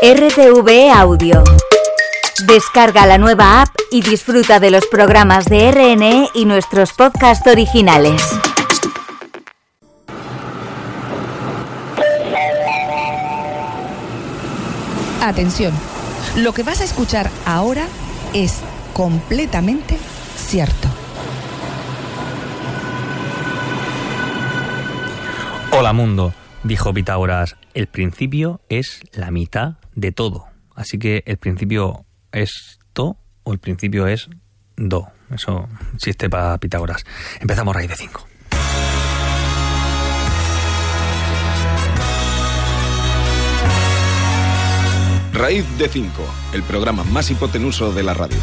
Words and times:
RTV 0.00 0.92
Audio. 0.94 1.42
Descarga 2.46 3.04
la 3.04 3.18
nueva 3.18 3.62
app 3.62 3.74
y 3.90 4.00
disfruta 4.00 4.60
de 4.60 4.70
los 4.70 4.86
programas 4.86 5.46
de 5.46 5.72
RNE 5.72 6.28
y 6.34 6.44
nuestros 6.44 6.92
podcasts 6.92 7.44
originales. 7.48 8.22
Atención, 15.20 15.72
lo 16.36 16.52
que 16.52 16.62
vas 16.62 16.80
a 16.80 16.84
escuchar 16.84 17.28
ahora 17.44 17.88
es 18.34 18.60
completamente 18.94 19.98
cierto. 20.36 20.86
Hola 25.76 25.92
mundo, 25.92 26.32
dijo 26.64 26.92
Pitágoras, 26.92 27.56
el 27.74 27.86
principio 27.86 28.60
es 28.68 29.00
la 29.12 29.30
mitad 29.30 29.74
de 29.94 30.12
todo. 30.12 30.46
Así 30.74 30.98
que 30.98 31.22
el 31.26 31.38
principio 31.38 32.04
es 32.32 32.78
to 32.92 33.16
o 33.42 33.52
el 33.52 33.58
principio 33.58 34.06
es 34.06 34.28
do. 34.76 35.08
Eso 35.30 35.68
existe 35.94 36.30
para 36.30 36.58
Pitágoras. 36.58 37.04
Empezamos 37.40 37.74
raíz 37.74 37.88
de 37.88 37.96
5. 37.96 38.26
Raíz 45.32 45.64
de 45.78 45.88
5, 45.88 46.10
el 46.52 46.62
programa 46.64 47.04
más 47.04 47.30
hipotenuso 47.30 47.92
de 47.92 48.02
la 48.02 48.12
radio. 48.14 48.38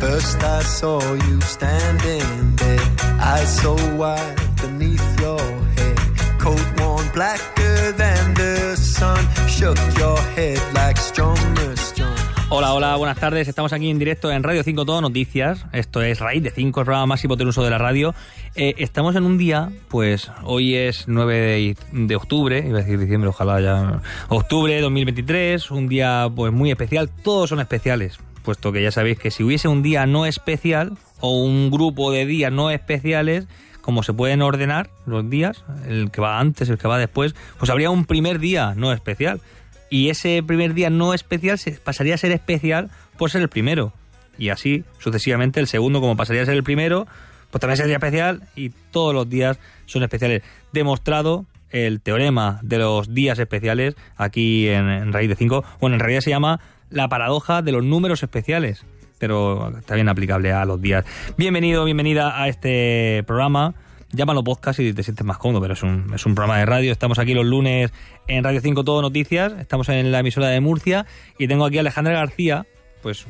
First 0.00 0.42
I 0.42 0.62
saw 0.64 1.00
you 1.00 1.40
standing 1.42 2.56
there, 2.56 2.85
eyes 3.20 3.60
so 3.60 3.74
wide 3.96 4.36
beneath 4.60 5.20
your 5.20 5.40
head, 5.76 5.98
coat 6.38 6.66
worn 6.78 7.08
blacker 7.12 7.92
than 7.92 8.34
the 8.34 8.76
sun, 8.76 9.18
shook 9.48 9.78
your 9.98 10.18
head 10.34 10.60
like. 10.74 10.96
Hola, 12.48 12.74
hola, 12.74 12.94
buenas 12.94 13.18
tardes. 13.18 13.48
Estamos 13.48 13.72
aquí 13.72 13.90
en 13.90 13.98
directo 13.98 14.30
en 14.30 14.44
Radio 14.44 14.62
5 14.62 14.84
Todo 14.86 15.00
Noticias. 15.00 15.66
Esto 15.72 16.00
es 16.00 16.20
Raíz 16.20 16.44
de 16.44 16.50
5, 16.50 16.80
el 16.80 16.84
programa 16.84 17.06
más 17.06 17.24
hipotenuso 17.24 17.64
de 17.64 17.70
la 17.70 17.78
radio. 17.78 18.14
Eh, 18.54 18.74
estamos 18.78 19.16
en 19.16 19.24
un 19.24 19.36
día, 19.36 19.70
pues 19.88 20.30
hoy 20.44 20.76
es 20.76 21.08
9 21.08 21.36
de, 21.36 21.76
de 22.06 22.16
octubre, 22.16 22.64
iba 22.66 22.78
a 22.78 22.82
decir 22.82 23.00
diciembre, 23.00 23.30
ojalá 23.30 23.60
ya. 23.60 24.00
Octubre 24.28 24.80
2023, 24.80 25.72
un 25.72 25.88
día 25.88 26.30
pues 26.34 26.52
muy 26.52 26.70
especial. 26.70 27.10
Todos 27.10 27.50
son 27.50 27.58
especiales, 27.58 28.20
puesto 28.46 28.72
que 28.72 28.80
ya 28.80 28.92
sabéis 28.92 29.18
que 29.18 29.30
si 29.30 29.42
hubiese 29.42 29.66
un 29.66 29.82
día 29.82 30.06
no 30.06 30.24
especial 30.24 30.96
o 31.20 31.42
un 31.42 31.70
grupo 31.70 32.12
de 32.12 32.24
días 32.24 32.52
no 32.52 32.70
especiales, 32.70 33.48
como 33.82 34.04
se 34.04 34.14
pueden 34.14 34.40
ordenar 34.40 34.88
los 35.04 35.28
días, 35.28 35.64
el 35.88 36.10
que 36.12 36.20
va 36.20 36.38
antes, 36.38 36.70
el 36.70 36.78
que 36.78 36.86
va 36.86 36.96
después, 36.96 37.34
pues 37.58 37.70
habría 37.70 37.90
un 37.90 38.06
primer 38.06 38.38
día 38.38 38.74
no 38.76 38.92
especial. 38.92 39.40
Y 39.90 40.10
ese 40.10 40.42
primer 40.44 40.74
día 40.74 40.90
no 40.90 41.12
especial 41.12 41.58
pasaría 41.84 42.14
a 42.14 42.18
ser 42.18 42.30
especial 42.30 42.88
por 43.18 43.30
ser 43.30 43.42
el 43.42 43.48
primero. 43.48 43.92
Y 44.38 44.50
así 44.50 44.84
sucesivamente 44.98 45.58
el 45.58 45.66
segundo, 45.66 46.00
como 46.00 46.16
pasaría 46.16 46.42
a 46.42 46.46
ser 46.46 46.54
el 46.54 46.62
primero, 46.62 47.06
pues 47.50 47.60
también 47.60 47.76
sería 47.76 47.96
especial 47.96 48.42
y 48.54 48.70
todos 48.90 49.12
los 49.12 49.28
días 49.28 49.58
son 49.86 50.04
especiales. 50.04 50.42
Demostrado 50.72 51.46
el 51.70 52.00
teorema 52.00 52.60
de 52.62 52.78
los 52.78 53.12
días 53.12 53.40
especiales 53.40 53.96
aquí 54.16 54.68
en, 54.68 54.88
en 54.88 55.12
Raíz 55.12 55.28
de 55.28 55.34
5. 55.34 55.64
Bueno, 55.80 55.96
en 55.96 56.00
realidad 56.00 56.20
se 56.20 56.30
llama 56.30 56.60
la 56.90 57.08
paradoja 57.08 57.62
de 57.62 57.72
los 57.72 57.84
números 57.84 58.22
especiales, 58.22 58.84
pero 59.18 59.72
también 59.86 60.08
aplicable 60.08 60.52
a 60.52 60.64
los 60.64 60.80
días. 60.80 61.04
Bienvenido, 61.36 61.84
bienvenida 61.84 62.40
a 62.40 62.48
este 62.48 63.24
programa. 63.26 63.74
Llámalo 64.12 64.44
podcast 64.44 64.78
si 64.78 64.92
te 64.92 65.02
sientes 65.02 65.26
más 65.26 65.38
cómodo, 65.38 65.60
pero 65.60 65.74
es 65.74 65.82
un, 65.82 66.12
es 66.14 66.24
un 66.26 66.34
programa 66.34 66.58
de 66.58 66.66
radio. 66.66 66.92
Estamos 66.92 67.18
aquí 67.18 67.34
los 67.34 67.44
lunes 67.44 67.92
en 68.28 68.44
Radio 68.44 68.60
5 68.60 68.84
Todo 68.84 69.02
Noticias. 69.02 69.52
Estamos 69.58 69.88
en 69.88 70.12
la 70.12 70.20
emisora 70.20 70.48
de 70.48 70.60
Murcia 70.60 71.06
y 71.38 71.48
tengo 71.48 71.64
aquí 71.64 71.78
a 71.78 71.80
Alejandra 71.80 72.14
García, 72.14 72.66
pues 73.02 73.26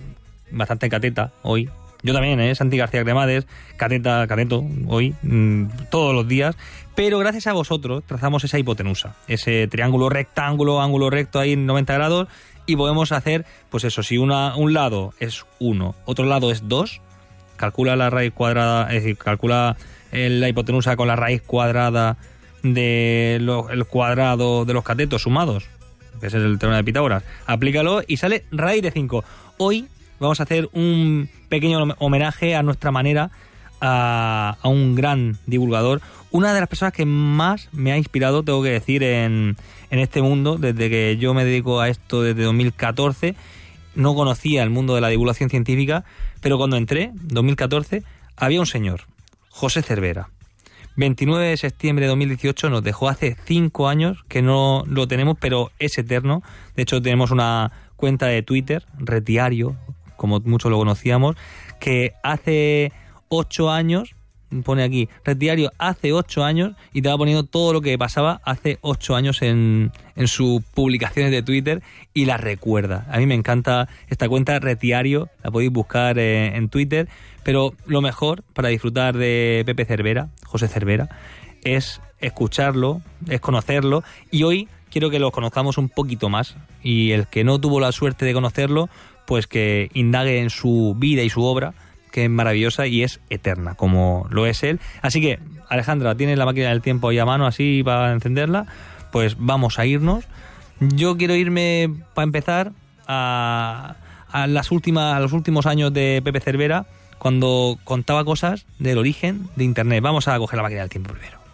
bastante 0.51 0.89
cateta 0.89 1.33
hoy. 1.43 1.71
Yo 2.03 2.13
también, 2.13 2.39
¿eh? 2.41 2.55
Santi 2.55 2.77
García 2.77 3.03
Cremades, 3.03 3.47
cateta, 3.77 4.27
cateto, 4.29 4.65
hoy, 4.87 5.15
mmm, 5.23 5.65
todos 5.91 6.15
los 6.15 6.29
días. 6.29 6.57
Pero 6.95 7.19
gracias 7.19 7.47
a 7.47 7.53
vosotros 7.53 8.05
trazamos 8.07 8.45
esa 8.45 8.59
hipotenusa, 8.59 9.17
ese 9.29 9.67
triángulo 9.69 10.09
rectángulo, 10.09 10.81
ángulo 10.81 11.11
recto 11.11 11.39
ahí 11.39 11.53
en 11.53 11.67
90 11.67 11.95
grados 11.95 12.29
y 12.67 12.77
podemos 12.77 13.13
hacer, 13.13 13.45
pues 13.71 13.85
eso, 13.85 14.03
si 14.03 14.19
una, 14.19 14.57
un 14.57 14.73
lado 14.73 15.15
es 15.19 15.47
1, 15.61 15.95
otro 16.05 16.27
lado 16.27 16.51
es 16.51 16.69
2, 16.69 17.01
calcula 17.57 17.97
la 17.97 18.11
raíz 18.11 18.33
cuadrada, 18.33 18.89
es 18.89 19.03
decir, 19.03 19.17
calcula 19.17 19.77
la 20.13 20.49
hipotenusa 20.49 20.97
con 20.97 21.09
la 21.09 21.17
raíz 21.17 21.43
cuadrada 21.43 22.17
del 22.63 23.85
cuadrado 23.89 24.65
de 24.65 24.73
los 24.75 24.85
catetos 24.85 25.23
sumados, 25.23 25.69
que 26.21 26.27
es 26.27 26.35
el 26.35 26.59
teorema 26.59 26.79
de 26.79 26.85
Pitágoras, 26.85 27.23
aplícalo 27.47 28.03
y 28.07 28.17
sale 28.17 28.45
raíz 28.51 28.83
de 28.83 28.91
5. 28.91 29.25
Hoy 29.59 29.87
vamos 30.19 30.41
a 30.41 30.45
hacer 30.45 30.69
un 30.73 31.29
pequeño 31.49 31.95
homenaje 31.99 32.55
a 32.57 32.63
nuestra 32.63 32.91
manera 32.91 33.31
a, 33.81 34.57
un 34.65 34.95
gran 34.95 35.39
divulgador, 35.47 36.01
una 36.31 36.53
de 36.53 36.61
las 36.61 36.69
personas 36.69 36.93
que 36.93 37.05
más 37.05 37.69
me 37.73 37.93
ha 37.93 37.97
inspirado, 37.97 38.43
tengo 38.43 38.63
que 38.63 38.71
decir, 38.71 39.03
en, 39.03 39.57
en 39.91 39.99
este 39.99 40.23
mundo, 40.23 40.57
desde 40.59 40.91
que 40.91 41.17
yo 41.19 41.35
me 41.35 41.45
dedico 41.45 41.81
a 41.81 41.89
esto 41.89 42.23
desde 42.23 42.43
2014. 42.43 43.35
No 43.95 44.15
conocía 44.15 44.63
el 44.63 44.71
mundo 44.71 44.95
de 44.95 45.01
la 45.01 45.09
divulgación 45.09 45.49
científica, 45.49 46.05
pero 46.41 46.59
cuando 46.59 46.77
entré, 46.77 47.13
2014, 47.15 48.03
había 48.37 48.61
un 48.61 48.67
señor, 48.67 49.03
José 49.49 49.83
Cervera. 49.83 50.29
29 50.97 51.49
de 51.49 51.57
septiembre 51.57 52.07
de 52.07 52.09
2018 52.09 52.71
nos 52.71 52.83
dejó 52.83 53.09
hace 53.09 53.37
5 53.45 53.89
años, 53.89 54.25
que 54.29 54.43
no 54.43 54.85
lo 54.87 55.07
tenemos, 55.07 55.37
pero 55.39 55.71
es 55.79 55.97
eterno. 55.99 56.43
De 56.75 56.83
hecho, 56.83 57.03
tenemos 57.03 57.31
una 57.31 57.71
cuenta 57.97 58.27
de 58.27 58.43
Twitter, 58.43 58.87
Retiario, 58.99 59.77
como 60.17 60.41
muchos 60.41 60.71
lo 60.71 60.79
conocíamos, 60.79 61.37
que 61.81 62.15
hace 62.23 62.93
8 63.29 63.71
años, 63.71 64.15
pone 64.65 64.83
aquí, 64.83 65.09
Retiario 65.25 65.73
hace 65.79 66.13
8 66.13 66.45
años, 66.45 66.75
y 66.93 67.03
te 67.03 67.09
va 67.09 67.19
poniendo 67.19 67.45
todo 67.45 67.73
lo 67.73 67.81
que 67.81 67.97
pasaba 67.99 68.41
hace 68.45 68.79
8 68.81 69.17
años 69.17 69.43
en, 69.43 69.93
en 70.15 70.29
sus 70.29 70.63
publicaciones 70.63 71.33
de 71.33 71.43
Twitter 71.43 71.83
y 72.15 72.25
la 72.25 72.37
recuerda. 72.37 73.07
A 73.11 73.19
mí 73.19 73.27
me 73.27 73.35
encanta 73.35 73.89
esta 74.09 74.29
cuenta 74.29 74.59
Retiario, 74.59 75.29
la 75.43 75.51
podéis 75.51 75.73
buscar 75.73 76.19
eh, 76.19 76.57
en 76.57 76.69
Twitter, 76.69 77.09
pero 77.43 77.75
lo 77.87 78.01
mejor 78.01 78.43
para 78.55 78.69
disfrutar 78.69 79.17
de 79.17 79.63
Pepe 79.67 79.85
Cervera, 79.85 80.29
José 80.45 80.69
Cervera, 80.69 81.09
es 81.65 82.01
escucharlo, 82.21 83.03
es 83.29 83.41
conocerlo, 83.41 84.03
y 84.31 84.45
hoy 84.45 84.69
quiero 84.91 85.11
que 85.11 85.19
lo 85.19 85.31
conozcamos 85.31 85.79
un 85.79 85.89
poquito 85.89 86.29
más, 86.29 86.57
y 86.83 87.11
el 87.11 87.27
que 87.27 87.45
no 87.45 87.61
tuvo 87.61 87.81
la 87.81 87.93
suerte 87.93 88.25
de 88.25 88.33
conocerlo, 88.33 88.89
pues 89.27 89.47
que 89.47 89.91
indague 89.93 90.39
en 90.39 90.51
su 90.51 90.95
vida 90.97 91.23
y 91.23 91.31
su 91.31 91.43
obra, 91.43 91.75
que 92.17 92.25
es 92.25 92.31
maravillosa 92.31 92.87
y 92.87 93.03
es 93.03 93.21
eterna, 93.29 93.75
como 93.75 94.27
lo 94.31 94.47
es 94.47 94.63
él. 94.63 94.81
Así 95.03 95.21
que, 95.21 95.39
Alejandra, 95.69 96.15
¿tienes 96.15 96.39
la 96.39 96.47
máquina 96.47 96.71
del 96.71 96.81
tiempo 96.81 97.11
ahí 97.11 97.19
a 97.19 97.27
mano 97.27 97.47
así 97.47 97.83
para 97.85 98.11
encenderla? 98.11 98.65
Pues 99.13 99.37
vamos 99.39 99.79
a 99.79 99.85
irnos. 99.85 100.25
Yo 100.81 101.19
quiero 101.19 101.35
irme, 101.35 101.91
para 102.15 102.25
empezar, 102.25 102.73
a, 103.07 103.97
a, 104.33 104.47
las 104.47 104.71
últimas, 104.71 105.15
a 105.15 105.21
los 105.21 105.35
últimos 105.35 105.67
años 105.67 105.93
de 105.93 106.23
Pepe 106.25 106.41
Cervera, 106.41 106.87
cuando 107.19 107.79
contaba 107.85 108.25
cosas 108.25 108.65
del 108.79 108.97
origen 108.97 109.51
de 109.55 109.65
Internet. 109.65 110.03
Vamos 110.03 110.27
a 110.27 110.39
coger 110.39 110.57
la 110.57 110.63
máquina 110.63 110.81
del 110.81 110.89
tiempo 110.89 111.13
primero. 111.13 111.46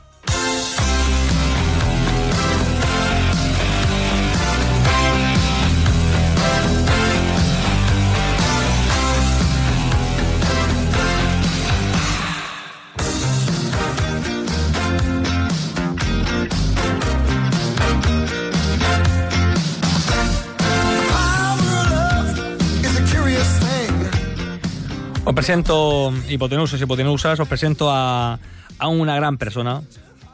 Presento, 25.42 26.14
hipotenusas 26.28 26.78
y 26.78 26.84
hipotenusas, 26.84 27.40
os 27.40 27.48
presento 27.48 27.90
a, 27.90 28.38
a, 28.78 28.86
una 28.86 29.16
gran 29.16 29.38
persona, 29.38 29.82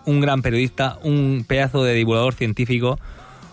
un 0.05 0.21
gran 0.21 0.43
periodista, 0.43 0.99
un 1.03 1.47
pedazo 1.49 1.83
de 1.83 1.95
divulgador 1.95 2.35
científico, 2.35 3.01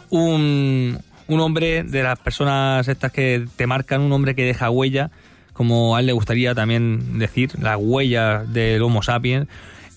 un, 0.10 1.00
un 1.30 1.40
hombre 1.40 1.84
de 1.84 2.04
las 2.04 2.19
personas 2.19 2.90
estas 2.90 3.13
que 3.13 3.48
te 3.56 3.68
marcan, 3.68 4.02
un 4.02 4.12
hombre 4.12 4.36
que 4.36 4.44
deja 4.44 4.69
huella, 4.69 5.12
como 5.54 5.96
a 5.96 6.02
él 6.02 6.07
le 6.07 6.12
gustaría 6.12 6.54
también 6.54 7.19
decir, 7.19 7.58
la 7.58 7.78
huella 7.78 8.40
del 8.40 8.81
Homo 8.81 9.01
sapiens, 9.01 9.48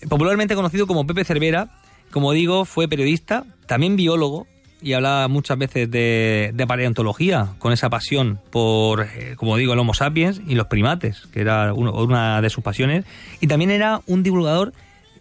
popularmente 0.09 0.55
conocido 0.55 0.87
como 0.87 1.09
Pepe 1.09 1.25
Cervera, 1.25 1.71
como 2.13 2.31
digo, 2.31 2.67
fue 2.67 2.87
periodista, 2.87 3.45
también 3.67 3.97
biólogo, 3.97 4.47
y 4.81 4.93
hablaba 4.93 5.29
muchas 5.29 5.59
veces 5.59 5.91
de, 5.91 6.65
paleontología, 6.67 7.49
con 7.59 7.73
esa 7.73 7.91
pasión 7.91 8.39
por, 8.51 9.03
eh, 9.03 9.35
como 9.37 9.57
digo, 9.57 9.73
el 9.73 9.79
Homo 9.79 9.95
sapiens 9.95 10.41
y 10.47 10.55
los 10.55 10.67
primates, 10.67 11.27
que 11.33 11.41
era 11.41 11.73
uno, 11.75 11.93
una 11.93 12.41
de 12.41 12.51
sus 12.51 12.63
pasiones. 12.63 13.05
Y 13.41 13.47
también 13.47 13.71
era 13.71 14.01
un 14.07 14.23
divulgador 14.23 14.73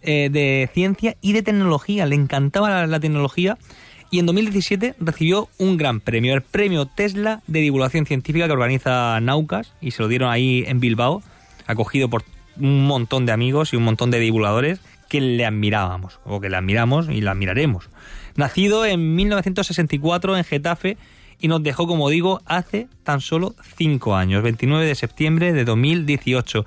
eh, 0.02 0.28
de 0.30 0.70
ciencia 0.72 1.16
y 1.20 1.32
de 1.32 1.42
tecnología. 1.42 2.06
Le 2.06 2.14
encantaba 2.14 2.70
la, 2.70 2.86
la 2.86 3.00
tecnología 3.00 3.58
y 4.10 4.20
en 4.20 4.26
2017 4.26 4.94
recibió 5.00 5.48
un 5.58 5.76
gran 5.76 6.00
premio, 6.00 6.34
el 6.34 6.42
premio 6.42 6.86
Tesla 6.86 7.42
de 7.46 7.60
divulgación 7.60 8.06
científica 8.06 8.46
que 8.46 8.52
organiza 8.52 9.20
Naucas 9.20 9.74
y 9.80 9.90
se 9.90 10.02
lo 10.02 10.08
dieron 10.08 10.30
ahí 10.30 10.64
en 10.66 10.80
Bilbao, 10.80 11.22
acogido 11.66 12.08
por 12.08 12.24
un 12.58 12.86
montón 12.86 13.26
de 13.26 13.32
amigos 13.32 13.72
y 13.72 13.76
un 13.76 13.84
montón 13.84 14.10
de 14.10 14.18
divulgadores 14.18 14.80
que 15.08 15.20
le 15.20 15.44
admirábamos, 15.44 16.20
o 16.24 16.40
que 16.40 16.48
le 16.48 16.56
admiramos 16.56 17.08
y 17.08 17.20
la 17.20 17.32
admiraremos. 17.32 17.88
Nacido 18.38 18.86
en 18.86 19.16
1964 19.16 20.36
en 20.36 20.44
Getafe 20.44 20.96
y 21.40 21.48
nos 21.48 21.60
dejó, 21.60 21.88
como 21.88 22.08
digo, 22.08 22.40
hace 22.46 22.86
tan 23.02 23.20
solo 23.20 23.56
cinco 23.76 24.14
años, 24.14 24.44
29 24.44 24.86
de 24.86 24.94
septiembre 24.94 25.52
de 25.52 25.64
2018. 25.64 26.64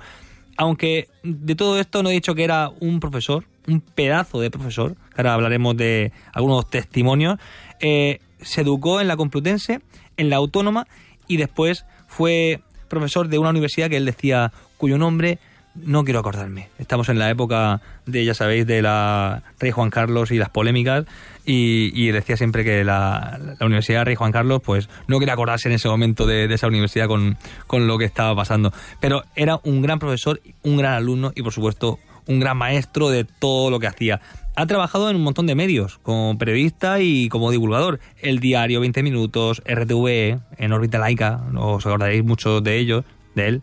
Aunque 0.58 1.08
de 1.22 1.54
todo 1.54 1.80
esto 1.80 2.02
no 2.02 2.10
he 2.10 2.12
dicho 2.12 2.34
que 2.34 2.44
era 2.44 2.70
un 2.80 3.00
profesor, 3.00 3.46
un 3.66 3.80
pedazo 3.80 4.38
de 4.38 4.50
profesor, 4.50 4.96
ahora 5.16 5.32
hablaremos 5.32 5.74
de 5.74 6.12
algunos 6.34 6.68
testimonios, 6.68 7.38
eh, 7.80 8.20
se 8.42 8.60
educó 8.60 9.00
en 9.00 9.08
la 9.08 9.16
Complutense, 9.16 9.80
en 10.18 10.28
la 10.28 10.36
Autónoma 10.36 10.86
y 11.26 11.38
después 11.38 11.86
fue 12.06 12.60
profesor 12.88 13.28
de 13.28 13.38
una 13.38 13.48
universidad 13.48 13.88
que 13.88 13.96
él 13.96 14.04
decía, 14.04 14.52
cuyo 14.76 14.98
nombre 14.98 15.38
no 15.74 16.04
quiero 16.04 16.20
acordarme. 16.20 16.68
Estamos 16.78 17.08
en 17.08 17.18
la 17.18 17.30
época 17.30 17.80
de, 18.06 18.24
ya 18.24 18.34
sabéis, 18.34 18.66
de 18.66 18.82
la 18.82 19.42
Rey 19.58 19.70
Juan 19.70 19.90
Carlos 19.90 20.30
y 20.30 20.38
las 20.38 20.50
polémicas 20.50 21.06
y, 21.44 22.10
decía 22.10 22.36
siempre 22.36 22.64
que 22.64 22.84
la, 22.84 23.40
Universidad 23.60 24.04
Rey 24.04 24.14
Juan 24.14 24.32
Carlos 24.32 24.60
pues 24.64 24.88
no 25.08 25.18
quería 25.18 25.34
acordarse 25.34 25.68
en 25.68 25.74
ese 25.74 25.88
momento 25.88 26.26
de, 26.26 26.52
esa 26.52 26.68
universidad 26.68 27.08
con, 27.08 27.36
con, 27.66 27.86
lo 27.86 27.98
que 27.98 28.04
estaba 28.04 28.34
pasando. 28.36 28.72
Pero 29.00 29.22
era 29.34 29.58
un 29.64 29.82
gran 29.82 29.98
profesor, 29.98 30.40
un 30.62 30.76
gran 30.76 30.94
alumno 30.94 31.32
y 31.34 31.42
por 31.42 31.52
supuesto 31.52 31.98
un 32.26 32.38
gran 32.38 32.56
maestro 32.56 33.10
de 33.10 33.24
todo 33.24 33.70
lo 33.70 33.80
que 33.80 33.88
hacía. 33.88 34.20
Ha 34.54 34.66
trabajado 34.66 35.08
en 35.08 35.16
un 35.16 35.22
montón 35.22 35.46
de 35.46 35.54
medios, 35.54 35.98
como 36.02 36.36
periodista 36.36 37.00
y 37.00 37.28
como 37.30 37.50
divulgador. 37.50 38.00
El 38.20 38.38
diario 38.38 38.80
20 38.80 39.02
Minutos, 39.02 39.62
RTVE, 39.66 40.38
en 40.58 40.72
órbita 40.72 40.98
laica, 40.98 41.40
os 41.56 41.86
acordaréis 41.86 42.22
mucho 42.22 42.60
de 42.60 42.78
ellos, 42.78 43.04
de 43.34 43.48
él 43.48 43.62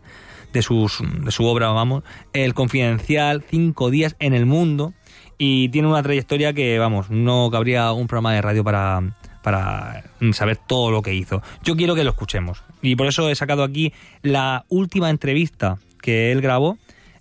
de, 0.53 0.61
sus, 0.61 0.99
de 1.23 1.31
su 1.31 1.45
obra, 1.45 1.69
vamos, 1.69 2.03
El 2.33 2.53
Confidencial, 2.53 3.43
Cinco 3.49 3.89
días 3.89 4.15
en 4.19 4.33
el 4.33 4.45
mundo, 4.45 4.93
y 5.37 5.69
tiene 5.69 5.87
una 5.87 6.03
trayectoria 6.03 6.53
que, 6.53 6.77
vamos, 6.79 7.09
no 7.09 7.49
cabría 7.51 7.91
un 7.91 8.07
programa 8.07 8.33
de 8.33 8.41
radio 8.41 8.63
para, 8.63 9.01
para 9.41 10.03
saber 10.33 10.57
todo 10.57 10.91
lo 10.91 11.01
que 11.01 11.13
hizo. 11.13 11.41
Yo 11.63 11.75
quiero 11.75 11.95
que 11.95 12.03
lo 12.03 12.11
escuchemos, 12.11 12.63
y 12.81 12.95
por 12.95 13.07
eso 13.07 13.29
he 13.29 13.35
sacado 13.35 13.63
aquí 13.63 13.93
la 14.21 14.65
última 14.69 15.09
entrevista 15.09 15.77
que 16.01 16.31
él 16.31 16.41
grabó, 16.41 16.77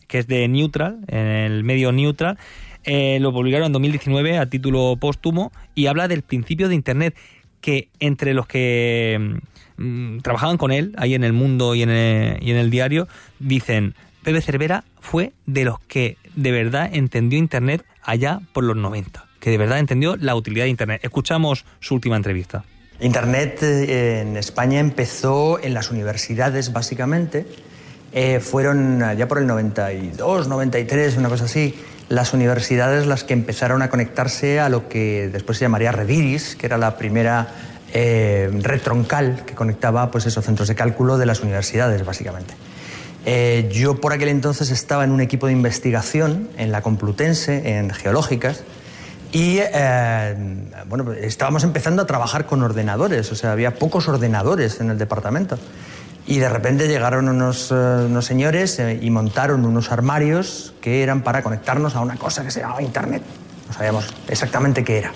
que 0.06 0.18
es 0.18 0.26
de 0.26 0.48
Neutral, 0.48 1.00
en 1.08 1.26
el 1.26 1.64
medio 1.64 1.92
Neutral, 1.92 2.38
eh, 2.84 3.18
lo 3.20 3.32
publicaron 3.32 3.66
en 3.66 3.72
2019 3.72 4.38
a 4.38 4.46
título 4.46 4.96
póstumo 4.98 5.52
y 5.74 5.86
habla 5.86 6.08
del 6.08 6.22
principio 6.22 6.68
de 6.68 6.74
Internet, 6.74 7.14
que 7.60 7.88
entre 8.00 8.34
los 8.34 8.46
que 8.46 9.40
Mm, 9.78 10.18
trabajaban 10.18 10.56
con 10.58 10.72
él 10.72 10.94
ahí 10.98 11.14
en 11.14 11.24
el 11.24 11.32
mundo 11.32 11.74
y 11.74 11.82
en 11.82 11.90
el, 11.90 12.42
y 12.42 12.50
en 12.50 12.56
el 12.56 12.68
diario, 12.68 13.08
dicen, 13.38 13.94
Pepe 14.24 14.40
Cervera 14.40 14.84
fue 15.00 15.32
de 15.46 15.64
los 15.64 15.80
que 15.80 16.18
de 16.34 16.50
verdad 16.50 16.90
entendió 16.92 17.38
Internet 17.38 17.84
allá 18.02 18.40
por 18.52 18.64
los 18.64 18.76
90, 18.76 19.24
que 19.40 19.50
de 19.50 19.58
verdad 19.58 19.78
entendió 19.78 20.16
la 20.16 20.34
utilidad 20.34 20.64
de 20.64 20.70
Internet. 20.70 21.00
Escuchamos 21.04 21.64
su 21.80 21.94
última 21.94 22.16
entrevista. 22.16 22.64
Internet 23.00 23.62
eh, 23.62 24.20
en 24.22 24.36
España 24.36 24.80
empezó 24.80 25.62
en 25.62 25.72
las 25.72 25.92
universidades, 25.92 26.72
básicamente. 26.72 27.46
Eh, 28.12 28.40
fueron 28.40 29.00
ya 29.16 29.28
por 29.28 29.38
el 29.38 29.46
92, 29.46 30.48
93, 30.48 31.16
una 31.18 31.28
cosa 31.28 31.44
así, 31.44 31.74
las 32.08 32.32
universidades 32.32 33.06
las 33.06 33.22
que 33.22 33.34
empezaron 33.34 33.82
a 33.82 33.90
conectarse 33.90 34.58
a 34.58 34.68
lo 34.68 34.88
que 34.88 35.28
después 35.28 35.58
se 35.58 35.66
llamaría 35.66 35.92
Rediris, 35.92 36.56
que 36.56 36.66
era 36.66 36.78
la 36.78 36.96
primera 36.96 37.48
eh, 37.92 38.50
que 39.46 39.54
conectaba 39.54 40.10
pues 40.10 40.26
esos 40.26 40.44
centros 40.44 40.68
de 40.68 40.74
cálculo 40.74 41.18
de 41.18 41.26
las 41.26 41.40
universidades, 41.40 42.04
básicamente. 42.04 42.54
Eh, 43.24 43.68
yo 43.72 44.00
por 44.00 44.12
aquel 44.12 44.28
entonces 44.28 44.70
estaba 44.70 45.04
en 45.04 45.10
un 45.10 45.20
equipo 45.20 45.46
de 45.46 45.52
investigación 45.52 46.48
en 46.56 46.72
la 46.72 46.82
Complutense, 46.82 47.78
en 47.78 47.90
geológicas, 47.90 48.62
y 49.32 49.58
eh, 49.60 50.34
bueno, 50.86 51.12
estábamos 51.12 51.62
empezando 51.64 52.00
a 52.02 52.06
trabajar 52.06 52.46
con 52.46 52.62
ordenadores, 52.62 53.30
o 53.30 53.34
sea, 53.34 53.52
había 53.52 53.74
pocos 53.74 54.08
ordenadores 54.08 54.80
en 54.80 54.90
el 54.90 54.98
departamento. 54.98 55.58
Y 56.26 56.38
de 56.38 56.48
repente 56.48 56.88
llegaron 56.88 57.28
unos, 57.28 57.70
unos 57.70 58.26
señores 58.26 58.78
y 59.00 59.10
montaron 59.10 59.64
unos 59.64 59.90
armarios 59.90 60.74
que 60.82 61.02
eran 61.02 61.22
para 61.22 61.42
conectarnos 61.42 61.96
a 61.96 62.00
una 62.00 62.16
cosa 62.16 62.44
que 62.44 62.50
se 62.50 62.60
llamaba 62.60 62.82
Internet. 62.82 63.22
No 63.66 63.72
sabíamos 63.72 64.06
exactamente 64.28 64.84
qué 64.84 64.98
era 64.98 65.12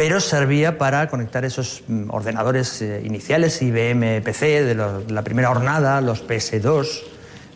pero 0.00 0.18
servía 0.18 0.78
para 0.78 1.08
conectar 1.08 1.44
esos 1.44 1.82
mm, 1.86 2.04
ordenadores 2.08 2.80
eh, 2.80 3.02
iniciales, 3.04 3.60
IBM 3.60 4.22
PC 4.22 4.64
de, 4.64 4.74
la 4.74 5.22
primera 5.22 5.50
hornada, 5.50 6.00
los 6.00 6.26
PS2, 6.26 7.02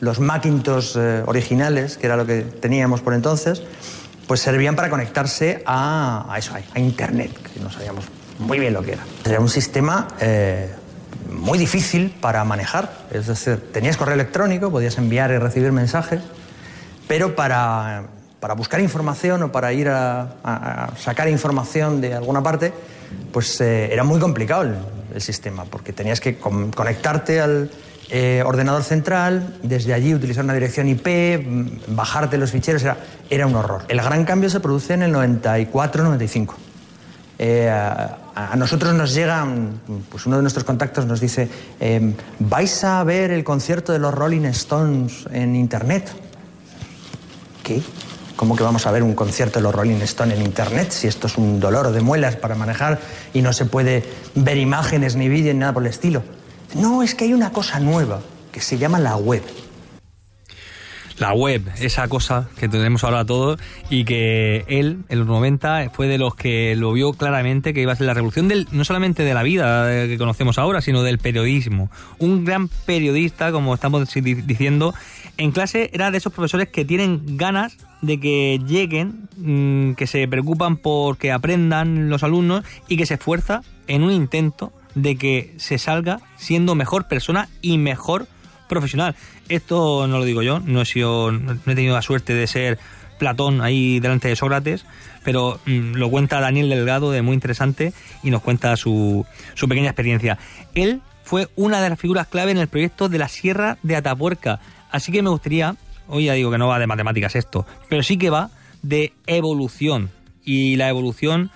los 0.00 0.20
Macintosh 0.20 0.94
eh, 0.94 1.22
originales, 1.24 1.96
que 1.96 2.04
era 2.04 2.18
lo 2.18 2.26
que 2.26 2.42
teníamos 2.42 3.00
por 3.00 3.14
entonces, 3.14 3.62
pues 4.26 4.40
servían 4.40 4.76
para 4.76 4.90
conectarse 4.90 5.62
a, 5.64 6.34
eso, 6.36 6.52
a 6.54 6.78
Internet, 6.78 7.32
que 7.50 7.60
no 7.60 7.70
sabíamos 7.70 8.04
muy 8.38 8.58
bien 8.58 8.74
lo 8.74 8.82
que 8.82 8.92
era. 8.92 9.04
Era 9.24 9.40
un 9.40 9.48
sistema 9.48 10.08
eh, 10.20 10.70
muy 11.30 11.56
difícil 11.56 12.14
para 12.20 12.44
manejar, 12.44 13.06
es 13.10 13.26
decir, 13.26 13.72
tenías 13.72 13.96
correo 13.96 14.16
electrónico, 14.16 14.70
podías 14.70 14.98
enviar 14.98 15.30
y 15.30 15.38
recibir 15.38 15.72
mensajes, 15.72 16.20
pero 17.08 17.34
para 17.36 18.02
para 18.44 18.52
buscar 18.52 18.78
información 18.78 19.42
o 19.44 19.48
para 19.50 19.72
ir 19.72 19.88
a, 19.88 20.92
sacar 21.00 21.30
información 21.30 22.02
de 22.02 22.12
alguna 22.12 22.42
parte, 22.42 22.74
pues 23.32 23.58
eh, 23.62 23.90
era 23.90 24.04
muy 24.04 24.20
complicado 24.20 24.64
el, 25.14 25.22
sistema, 25.22 25.64
porque 25.64 25.94
tenías 25.94 26.20
que 26.20 26.36
conectarte 26.36 27.40
al 27.40 27.70
eh, 28.10 28.42
ordenador 28.44 28.82
central, 28.82 29.56
desde 29.62 29.94
allí 29.94 30.12
utilizar 30.12 30.44
una 30.44 30.52
dirección 30.52 30.88
IP, 30.88 31.06
mm, 31.06 31.96
bajarte 31.96 32.36
los 32.36 32.50
ficheros, 32.50 32.82
era, 32.82 32.98
era 33.30 33.46
un 33.46 33.54
horror. 33.54 33.86
El 33.88 34.02
gran 34.02 34.26
cambio 34.26 34.50
se 34.50 34.60
produce 34.60 34.92
en 34.92 35.04
el 35.04 35.14
94-95. 35.14 36.54
Eh, 37.38 37.70
a, 37.70 38.56
nosotros 38.56 38.92
nos 38.92 39.14
llega, 39.14 39.46
pues 40.10 40.26
uno 40.26 40.36
de 40.36 40.42
nuestros 40.42 40.64
contactos 40.64 41.06
nos 41.06 41.18
dice, 41.18 41.48
em, 41.80 42.12
¿vais 42.40 42.84
a 42.84 43.02
ver 43.04 43.30
el 43.30 43.42
concierto 43.42 43.94
de 43.94 44.00
los 44.00 44.12
Rolling 44.12 44.44
Stones 44.44 45.24
en 45.32 45.56
Internet? 45.56 46.12
¿Qué? 47.62 47.80
¿Cómo 48.36 48.56
que 48.56 48.64
vamos 48.64 48.86
a 48.86 48.90
ver 48.90 49.02
un 49.02 49.14
concierto 49.14 49.60
de 49.60 49.62
los 49.62 49.74
Rolling 49.74 50.00
Stones 50.02 50.38
en 50.38 50.44
Internet 50.44 50.90
si 50.90 51.06
esto 51.06 51.28
es 51.28 51.38
un 51.38 51.60
dolor 51.60 51.92
de 51.92 52.00
muelas 52.00 52.36
para 52.36 52.56
manejar 52.56 53.00
y 53.32 53.42
no 53.42 53.52
se 53.52 53.64
puede 53.64 54.02
ver 54.34 54.58
imágenes 54.58 55.14
ni 55.14 55.28
vídeos 55.28 55.54
ni 55.54 55.60
nada 55.60 55.72
por 55.72 55.84
el 55.84 55.90
estilo? 55.90 56.22
No, 56.74 57.02
es 57.02 57.14
que 57.14 57.24
hay 57.24 57.32
una 57.32 57.52
cosa 57.52 57.78
nueva 57.78 58.20
que 58.50 58.60
se 58.60 58.76
llama 58.76 58.98
la 58.98 59.16
web. 59.16 59.42
La 61.18 61.32
web, 61.32 61.62
esa 61.78 62.08
cosa 62.08 62.48
que 62.58 62.68
tenemos 62.68 63.04
ahora 63.04 63.24
todos 63.24 63.60
y 63.88 64.04
que 64.04 64.64
él, 64.66 65.04
en 65.08 65.18
los 65.20 65.28
90, 65.28 65.90
fue 65.92 66.08
de 66.08 66.18
los 66.18 66.34
que 66.34 66.74
lo 66.74 66.92
vio 66.92 67.12
claramente 67.12 67.72
que 67.72 67.82
iba 67.82 67.92
a 67.92 67.96
ser 67.96 68.08
la 68.08 68.14
revolución 68.14 68.48
del, 68.48 68.66
no 68.72 68.84
solamente 68.84 69.22
de 69.22 69.32
la 69.32 69.44
vida 69.44 69.88
que 70.08 70.18
conocemos 70.18 70.58
ahora, 70.58 70.80
sino 70.80 71.04
del 71.04 71.18
periodismo. 71.18 71.88
Un 72.18 72.44
gran 72.44 72.66
periodista, 72.66 73.52
como 73.52 73.74
estamos 73.74 74.12
diciendo, 74.12 74.92
en 75.36 75.52
clase 75.52 75.90
era 75.92 76.10
de 76.10 76.18
esos 76.18 76.32
profesores 76.32 76.68
que 76.68 76.84
tienen 76.84 77.36
ganas 77.36 77.76
de 78.02 78.20
que 78.20 78.60
lleguen, 78.66 79.28
mm, 79.36 79.94
que 79.94 80.06
se 80.06 80.28
preocupan 80.28 80.76
por 80.76 81.16
que 81.18 81.32
aprendan 81.32 82.08
los 82.08 82.22
alumnos 82.22 82.64
y 82.88 82.96
que 82.96 83.06
se 83.06 83.14
esfuerza 83.14 83.62
en 83.86 84.02
un 84.02 84.10
intento 84.10 84.72
de 84.94 85.16
que 85.16 85.54
se 85.56 85.78
salga 85.78 86.20
siendo 86.36 86.74
mejor 86.74 87.08
persona 87.08 87.48
y 87.62 87.78
mejor 87.78 88.28
profesional. 88.68 89.16
Esto 89.48 90.06
no 90.06 90.18
lo 90.18 90.24
digo 90.24 90.42
yo, 90.42 90.60
no 90.60 90.82
he, 90.82 90.84
sido, 90.84 91.32
no 91.32 91.52
he 91.52 91.74
tenido 91.74 91.94
la 91.94 92.02
suerte 92.02 92.34
de 92.34 92.46
ser 92.46 92.78
Platón 93.18 93.60
ahí 93.60 94.00
delante 94.00 94.28
de 94.28 94.36
Sócrates, 94.36 94.84
pero 95.22 95.60
mm, 95.66 95.94
lo 95.94 96.10
cuenta 96.10 96.40
Daniel 96.40 96.68
Delgado 96.68 97.10
de 97.10 97.22
muy 97.22 97.34
interesante 97.34 97.92
y 98.22 98.30
nos 98.30 98.42
cuenta 98.42 98.76
su, 98.76 99.24
su 99.54 99.68
pequeña 99.68 99.88
experiencia. 99.88 100.38
Él 100.74 101.00
fue 101.22 101.48
una 101.56 101.80
de 101.80 101.88
las 101.88 101.98
figuras 101.98 102.26
clave 102.26 102.52
en 102.52 102.58
el 102.58 102.68
proyecto 102.68 103.08
de 103.08 103.18
la 103.18 103.28
Sierra 103.28 103.78
de 103.82 103.96
Atapuerca, 103.96 104.60
así 104.94 105.12
que 105.12 105.22
me 105.22 105.30
gustaría 105.30 105.76
Hoy 106.08 106.24
ya 106.24 106.34
digo 106.34 106.50
que 106.50 106.58
no 106.58 106.68
va 106.68 106.78
de 106.78 106.86
matemáticas 106.86 107.34
esto, 107.34 107.66
pero 107.88 108.02
sí 108.02 108.18
que 108.18 108.30
va 108.30 108.50
de 108.82 109.12
evolución. 109.26 110.10
Y 110.44 110.76
la 110.76 110.88
evolución, 110.88 111.50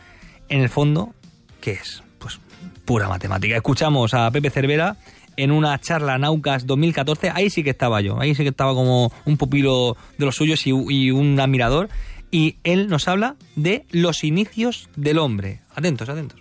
en 0.49 0.63
el 0.63 0.71
fondo, 0.71 1.15
¿qué 1.61 1.73
es? 1.73 2.03
Pues 2.19 2.41
pura 2.85 3.09
matemática. 3.09 3.57
Escuchamos 3.57 4.15
a 4.15 4.31
Pepe 4.31 4.51
Cervera 4.51 4.97
en 5.37 5.53
una 5.53 5.79
charla 5.79 6.17
Naucas 6.17 6.67
2014. 6.67 7.31
Ahí 7.35 7.51
sí 7.51 7.63
que 7.63 7.71
estaba 7.71 8.01
yo, 8.01 8.19
ahí 8.21 8.35
sí 8.35 8.43
que 8.43 8.49
estaba 8.49 8.73
como 8.73 9.13
un 9.27 9.37
pupilo 9.37 9.97
de 10.17 10.25
los 10.25 10.37
suyos 10.37 10.67
y, 10.67 10.71
y 10.71 11.11
un 11.11 11.39
admirador. 11.39 11.91
Y 12.31 12.57
él 12.65 12.89
nos 12.89 13.09
habla 13.09 13.37
de 13.57 13.85
los 13.91 14.25
inicios 14.25 14.89
del 14.97 15.19
hombre. 15.19 15.61
Atentos, 15.75 16.09
atentos. 16.09 16.41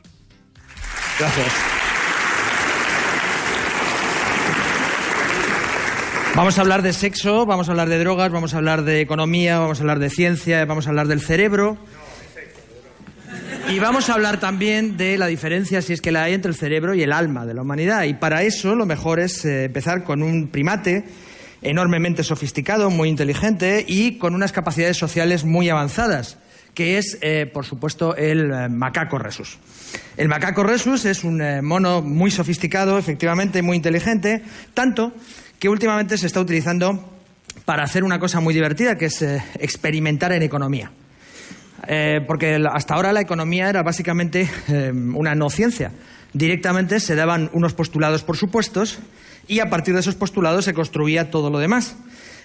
Gracias. 1.20 1.77
Vamos 6.38 6.60
a 6.60 6.62
hablar 6.62 6.84
de 6.84 6.94
sexo, 6.94 7.48
vamos 7.48 7.68
a 7.68 7.72
hablar 7.72 7.90
de 7.90 7.98
drogas, 7.98 8.32
vamos 8.32 8.54
a 8.54 8.58
hablar 8.58 8.84
de 8.84 9.02
economía, 9.02 9.58
vamos 9.58 9.80
a 9.80 9.82
hablar 9.82 9.98
de 9.98 10.12
ciencia, 10.12 10.64
vamos 10.66 10.86
a 10.86 10.92
hablar 10.92 11.08
del 11.08 11.20
cerebro. 11.20 11.80
Y 13.70 13.80
vamos 13.80 14.08
a 14.08 14.14
hablar 14.14 14.40
también 14.40 14.98
de 14.98 15.18
la 15.18 15.26
diferencia, 15.26 15.82
si 15.82 15.94
es 15.94 16.00
que 16.00 16.12
la 16.12 16.22
hay, 16.22 16.36
entre 16.36 16.52
el 16.52 16.56
cerebro 16.56 16.94
y 16.94 17.02
el 17.02 17.12
alma 17.12 17.48
de 17.48 17.56
la 17.56 17.64
humanidad. 17.64 18.04
Y 18.04 18.14
para 18.14 18.44
eso 18.44 18.76
lo 18.76 18.86
mejor 18.86 19.20
es 19.20 19.46
eh, 19.46 19.64
empezar 19.64 20.04
con 20.04 20.22
un 20.22 20.50
primate 20.50 21.06
enormemente 21.64 22.24
sofisticado, 22.24 22.92
muy 22.92 23.10
inteligente 23.10 23.84
y 23.88 24.20
con 24.20 24.36
unas 24.36 24.52
capacidades 24.52 24.98
sociales 24.98 25.44
muy 25.44 25.70
avanzadas, 25.70 26.38
que 26.76 27.00
es, 27.00 27.18
eh, 27.22 27.50
por 27.52 27.66
supuesto, 27.66 28.16
el 28.16 28.52
eh, 28.52 28.70
macaco 28.70 29.18
resus. 29.18 29.58
El 30.18 30.28
macaco 30.28 30.62
resus 30.62 31.06
es 31.06 31.24
un 31.24 31.42
mono 31.64 32.04
muy 32.04 32.30
sofisticado, 32.30 33.00
efectivamente, 33.00 33.64
muy 33.64 33.78
inteligente, 33.78 34.44
tanto 34.76 35.14
que 35.60 35.70
últimamente 35.70 36.18
se 36.18 36.28
está 36.28 36.40
utilizando 36.40 37.14
para 37.66 37.84
hacer 37.84 38.04
una 38.04 38.20
cosa 38.20 38.40
muy 38.40 38.54
divertida, 38.54 38.98
que 38.98 39.06
es 39.06 39.22
experimentar 39.60 40.32
en 40.32 40.44
economía. 40.44 40.92
Eh, 41.88 42.22
porque 42.26 42.62
hasta 42.72 42.96
ahora 42.96 43.14
la 43.14 43.22
economía 43.22 43.70
era 43.70 43.84
básicamente 43.84 44.50
eh, 44.68 44.92
una 44.92 45.36
no 45.36 45.50
ciencia. 45.50 45.92
Directamente 46.34 47.00
se 47.00 47.16
daban 47.16 47.50
unos 47.54 47.74
postulados 47.74 48.24
por 48.24 48.38
supuestos 48.38 49.00
y 49.48 49.60
a 49.60 49.70
partir 49.70 49.94
de 49.94 50.02
esos 50.02 50.16
postulados 50.16 50.66
se 50.66 50.74
construía 50.74 51.30
todo 51.30 51.50
lo 51.50 51.60
demás. 51.60 51.96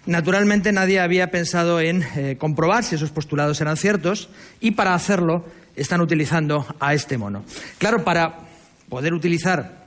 Naturalmente 0.06 0.72
nadie 0.72 1.00
había 1.00 1.30
pensado 1.30 1.80
en 1.80 2.02
eh, 2.16 2.36
comprobar 2.38 2.84
si 2.84 2.96
esos 2.96 3.10
postulados 3.10 3.60
eran 3.60 3.76
ciertos 3.76 4.28
y 4.60 4.72
para 4.72 4.94
hacerlo 4.94 5.44
están 5.76 6.00
utilizando 6.00 6.66
a 6.80 6.94
este 6.94 7.16
mono. 7.16 7.44
Claro, 7.78 8.04
para 8.04 8.40
poder 8.88 9.14
utilizar, 9.14 9.86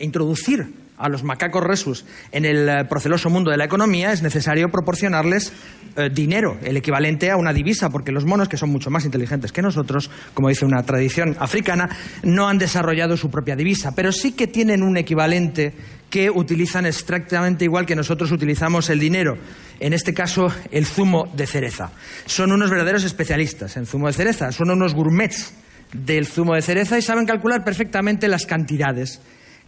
introducir 0.00 0.72
a 0.98 1.08
los 1.08 1.22
macacos 1.22 1.62
resus 1.62 2.04
en 2.32 2.44
el 2.44 2.68
eh, 2.68 2.84
proceloso 2.88 3.30
mundo 3.30 3.50
de 3.50 3.56
la 3.56 3.64
economía, 3.64 4.12
es 4.12 4.22
necesario 4.22 4.70
proporcionarles 4.70 5.52
eh, 5.96 6.10
dinero, 6.12 6.58
el 6.62 6.76
equivalente 6.76 7.30
a 7.30 7.36
una 7.36 7.52
divisa, 7.52 7.90
porque 7.90 8.12
los 8.12 8.24
monos, 8.24 8.48
que 8.48 8.56
son 8.56 8.70
mucho 8.70 8.90
más 8.90 9.04
inteligentes 9.04 9.52
que 9.52 9.62
nosotros, 9.62 10.10
como 10.34 10.48
dice 10.48 10.64
una 10.64 10.82
tradición 10.82 11.36
africana, 11.38 11.88
no 12.22 12.48
han 12.48 12.58
desarrollado 12.58 13.16
su 13.16 13.30
propia 13.30 13.56
divisa, 13.56 13.92
pero 13.94 14.12
sí 14.12 14.32
que 14.32 14.46
tienen 14.46 14.82
un 14.82 14.96
equivalente 14.96 15.74
que 16.10 16.30
utilizan 16.30 16.86
exactamente 16.86 17.64
igual 17.64 17.84
que 17.84 17.96
nosotros 17.96 18.30
utilizamos 18.30 18.90
el 18.90 19.00
dinero, 19.00 19.36
en 19.80 19.92
este 19.92 20.14
caso 20.14 20.48
el 20.70 20.86
zumo 20.86 21.28
de 21.34 21.46
cereza. 21.46 21.90
Son 22.26 22.52
unos 22.52 22.70
verdaderos 22.70 23.04
especialistas 23.04 23.76
en 23.76 23.86
zumo 23.86 24.06
de 24.06 24.12
cereza, 24.12 24.52
son 24.52 24.70
unos 24.70 24.94
gourmets 24.94 25.52
del 25.92 26.26
zumo 26.26 26.54
de 26.54 26.62
cereza 26.62 26.98
y 26.98 27.02
saben 27.02 27.26
calcular 27.26 27.64
perfectamente 27.64 28.28
las 28.28 28.46
cantidades 28.46 29.20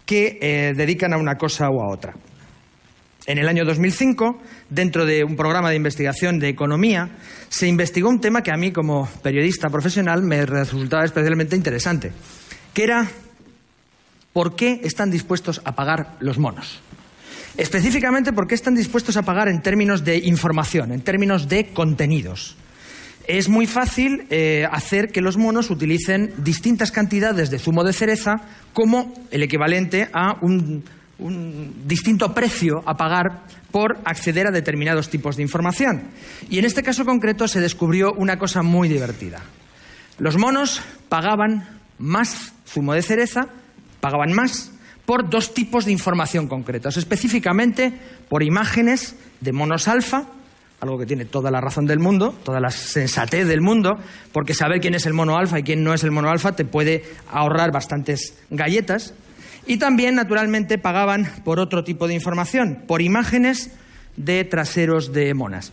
que 0.08 0.38
eh, 0.40 0.72
dedican 0.74 1.12
a 1.12 1.18
una 1.18 1.36
cosa 1.36 1.68
o 1.68 1.82
a 1.82 1.92
otra. 1.92 2.14
En 3.26 3.36
el 3.36 3.46
año 3.46 3.66
2005, 3.66 4.40
dentro 4.70 5.04
de 5.04 5.22
un 5.22 5.36
programa 5.36 5.68
de 5.68 5.76
investigación 5.76 6.38
de 6.38 6.48
economía, 6.48 7.10
se 7.50 7.68
investigó 7.68 8.08
un 8.08 8.18
tema 8.18 8.42
que 8.42 8.50
a 8.50 8.56
mí, 8.56 8.72
como 8.72 9.06
periodista 9.22 9.68
profesional, 9.68 10.22
me 10.22 10.46
resultaba 10.46 11.04
especialmente 11.04 11.56
interesante, 11.56 12.10
que 12.72 12.84
era 12.84 13.06
por 14.32 14.56
qué 14.56 14.80
están 14.82 15.10
dispuestos 15.10 15.60
a 15.66 15.74
pagar 15.74 16.16
los 16.20 16.38
monos. 16.38 16.80
Específicamente, 17.58 18.32
por 18.32 18.46
qué 18.46 18.54
están 18.54 18.74
dispuestos 18.74 19.18
a 19.18 19.24
pagar 19.24 19.48
en 19.48 19.60
términos 19.60 20.04
de 20.04 20.16
información, 20.16 20.90
en 20.90 21.02
términos 21.02 21.50
de 21.50 21.66
contenidos 21.74 22.56
es 23.28 23.50
muy 23.50 23.66
fácil 23.66 24.26
eh, 24.30 24.66
hacer 24.72 25.12
que 25.12 25.20
los 25.20 25.36
monos 25.36 25.70
utilicen 25.70 26.32
distintas 26.38 26.90
cantidades 26.90 27.50
de 27.50 27.58
zumo 27.58 27.84
de 27.84 27.92
cereza 27.92 28.40
como 28.72 29.14
el 29.30 29.42
equivalente 29.42 30.08
a 30.12 30.36
un, 30.40 30.82
distinto 31.84 32.32
precio 32.32 32.80
a 32.86 32.96
pagar 32.96 33.42
por 33.72 33.98
acceder 34.04 34.46
a 34.46 34.52
determinados 34.52 35.10
tipos 35.10 35.36
de 35.36 35.42
información. 35.42 36.04
Y 36.48 36.60
en 36.60 36.64
este 36.64 36.84
caso 36.84 37.04
concreto 37.04 37.48
se 37.48 37.60
descubrió 37.60 38.12
una 38.12 38.38
cosa 38.38 38.62
muy 38.62 38.88
divertida. 38.88 39.40
Los 40.18 40.38
monos 40.38 40.80
pagaban 41.08 41.68
más 41.98 42.52
zumo 42.66 42.94
de 42.94 43.02
cereza, 43.02 43.48
pagaban 44.00 44.32
más 44.32 44.70
por 45.04 45.28
dos 45.28 45.54
tipos 45.54 45.86
de 45.86 45.92
información 45.92 46.46
concretos, 46.46 46.96
específicamente 46.96 47.92
por 48.28 48.44
imágenes 48.44 49.16
de 49.40 49.52
monos 49.52 49.88
alfa 49.88 50.28
algo 50.80 50.98
que 50.98 51.06
tiene 51.06 51.24
toda 51.24 51.50
la 51.50 51.60
razón 51.60 51.86
del 51.86 51.98
mundo, 51.98 52.34
toda 52.44 52.60
la 52.60 52.70
sensatez 52.70 53.46
del 53.48 53.60
mundo, 53.60 53.98
porque 54.32 54.54
saber 54.54 54.80
quién 54.80 54.94
es 54.94 55.06
el 55.06 55.12
mono 55.12 55.36
alfa 55.36 55.58
y 55.58 55.62
quién 55.62 55.82
no 55.82 55.92
es 55.92 56.04
el 56.04 56.10
mono 56.10 56.30
alfa 56.30 56.52
te 56.52 56.64
puede 56.64 57.04
ahorrar 57.30 57.72
bastantes 57.72 58.34
galletas. 58.50 59.14
Y 59.66 59.78
también, 59.78 60.14
naturalmente, 60.14 60.78
pagaban 60.78 61.28
por 61.44 61.60
otro 61.60 61.84
tipo 61.84 62.08
de 62.08 62.14
información, 62.14 62.84
por 62.86 63.02
imágenes 63.02 63.70
de 64.16 64.44
traseros 64.44 65.12
de 65.12 65.34
monas. 65.34 65.72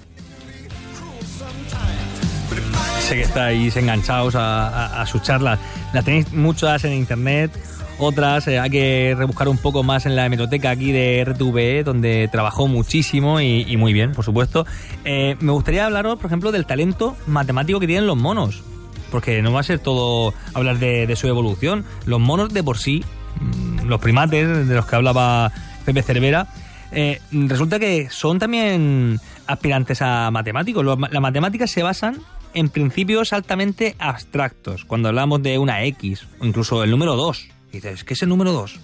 Sé 2.99 3.15
que 3.15 3.21
estáis 3.21 3.77
enganchados 3.77 4.35
a, 4.35 5.01
a, 5.01 5.21
charlas. 5.21 5.59
Las 5.93 6.03
tenéis 6.03 6.33
muchas 6.33 6.83
en 6.85 6.93
internet 6.93 7.51
otras 7.97 8.47
eh, 8.47 8.59
hay 8.59 8.69
que 8.69 9.15
rebuscar 9.17 9.47
un 9.47 9.57
poco 9.57 9.83
más 9.83 10.05
en 10.05 10.15
la 10.15 10.25
hemeroteca 10.25 10.69
aquí 10.71 10.91
de 10.91 11.23
RTVE, 11.25 11.83
donde 11.83 12.27
trabajó 12.31 12.67
muchísimo 12.67 13.39
y, 13.39 13.77
muy 13.77 13.93
bien, 13.93 14.11
por 14.11 14.25
supuesto. 14.25 14.65
Eh, 15.03 15.35
me 15.39 15.51
gustaría 15.51 15.85
hablaros, 15.85 16.17
por 16.17 16.27
ejemplo, 16.27 16.51
del 16.51 16.65
talento 16.65 17.15
matemático 17.27 17.79
que 17.79 17.87
tienen 17.87 18.07
los 18.07 18.17
monos, 18.17 18.63
porque 19.11 19.41
no 19.41 19.51
va 19.51 19.61
a 19.61 19.63
ser 19.63 19.79
todo 19.79 20.33
hablar 20.53 20.79
de, 20.79 21.13
su 21.15 21.27
evolución. 21.27 21.85
Los 22.05 22.19
monos 22.19 22.53
de 22.53 22.63
por 22.63 22.77
sí, 22.77 23.03
mm, 23.39 23.87
los 23.87 24.01
primates 24.01 24.67
de 24.67 24.75
los 24.75 24.85
que 24.85 24.95
hablaba 24.95 25.51
Pepe 25.85 26.01
Cervera, 26.01 26.47
eh, 26.91 27.19
resulta 27.31 27.79
que 27.79 28.09
son 28.09 28.39
también 28.39 29.19
aspirantes 29.47 30.01
a 30.01 30.31
matemáticos. 30.31 30.85
Las 30.85 31.21
matemáticas 31.21 31.71
se 31.71 31.83
basan 31.83 32.21
en 32.53 32.69
principios 32.69 33.33
altamente 33.33 33.95
abstractos. 33.99 34.85
Cuando 34.85 35.09
hablamos 35.09 35.43
de 35.43 35.59
una 35.59 35.83
X, 35.83 36.25
o 36.39 36.45
incluso 36.45 36.83
el 36.83 36.89
número 36.89 37.15
2, 37.15 37.49
dices, 37.75 38.03
¿qué 38.03 38.13
es 38.13 38.21
el 38.23 38.29
número 38.29 38.51
2? 38.51 38.79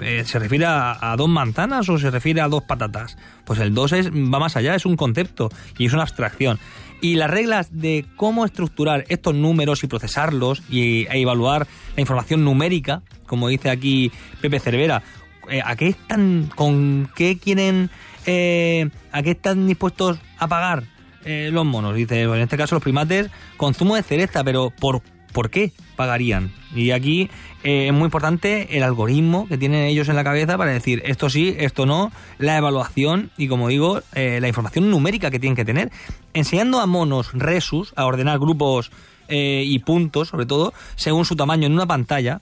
Eh, 0.00 0.24
¿Se 0.26 0.38
refiere 0.38 0.66
a, 0.66 1.14
dos 1.16 1.28
manzanas 1.28 1.88
o 1.88 1.98
se 1.98 2.10
refiere 2.10 2.40
a 2.40 2.48
dos 2.48 2.64
patatas? 2.64 3.16
Pues 3.44 3.60
el 3.60 3.74
2 3.74 3.92
va 3.92 4.38
más 4.38 4.56
allá, 4.56 4.74
es 4.74 4.86
un 4.86 4.96
concepto 4.96 5.50
y 5.78 5.86
es 5.86 5.92
una 5.92 6.02
abstracción. 6.02 6.58
Y 7.00 7.16
las 7.16 7.30
reglas 7.30 7.68
de 7.70 8.06
cómo 8.16 8.44
estructurar 8.44 9.04
estos 9.08 9.34
números 9.34 9.84
y 9.84 9.86
procesarlos 9.86 10.62
y, 10.70 11.06
e 11.06 11.20
evaluar 11.20 11.66
la 11.94 12.00
información 12.00 12.44
numérica, 12.44 13.02
como 13.26 13.48
dice 13.48 13.70
aquí 13.70 14.10
Pepe 14.40 14.58
Cervera, 14.58 15.02
eh, 15.48 15.60
¿a 15.64 15.76
qué 15.76 15.88
están, 15.88 16.50
con 16.54 17.10
qué 17.14 17.38
quieren, 17.38 17.90
eh, 18.26 18.88
a 19.12 19.22
qué 19.22 19.32
están 19.32 19.66
dispuestos 19.66 20.18
a 20.38 20.48
pagar 20.48 20.84
los 21.24 21.64
monos? 21.64 21.94
Dice, 21.94 22.22
en 22.22 22.40
este 22.40 22.56
caso 22.56 22.74
los 22.74 22.82
primates, 22.82 23.30
consumo 23.56 23.96
de 23.96 24.02
cereza, 24.02 24.44
pero 24.44 24.70
¿por 24.70 25.02
¿por 25.34 25.50
qué 25.50 25.72
pagarían? 25.96 26.52
Y 26.74 26.92
aquí 26.92 27.28
eh, 27.64 27.88
es 27.88 27.92
muy 27.92 28.04
importante 28.04 28.78
el 28.78 28.82
algoritmo 28.82 29.46
que 29.46 29.58
tienen 29.58 29.84
ellos 29.84 30.08
en 30.08 30.16
la 30.16 30.24
cabeza 30.24 30.56
para 30.56 30.72
decir 30.72 31.02
esto 31.04 31.28
sí, 31.28 31.54
esto 31.58 31.84
no, 31.84 32.10
la 32.38 32.56
evaluación 32.56 33.30
y, 33.36 33.48
como 33.48 33.68
digo, 33.68 34.00
eh, 34.14 34.38
la 34.40 34.48
información 34.48 34.88
numérica 34.88 35.30
que 35.30 35.38
tienen 35.38 35.56
que 35.56 35.66
tener. 35.66 35.90
Enseñando 36.32 36.80
a 36.80 36.86
monos 36.86 37.32
resus 37.34 37.92
a 37.96 38.06
ordenar 38.06 38.38
grupos 38.38 38.90
eh, 39.28 39.64
y 39.66 39.80
puntos, 39.80 40.28
sobre 40.28 40.46
todo, 40.46 40.72
según 40.94 41.24
su 41.26 41.36
tamaño 41.36 41.66
en 41.66 41.74
una 41.74 41.86
pantalla, 41.86 42.40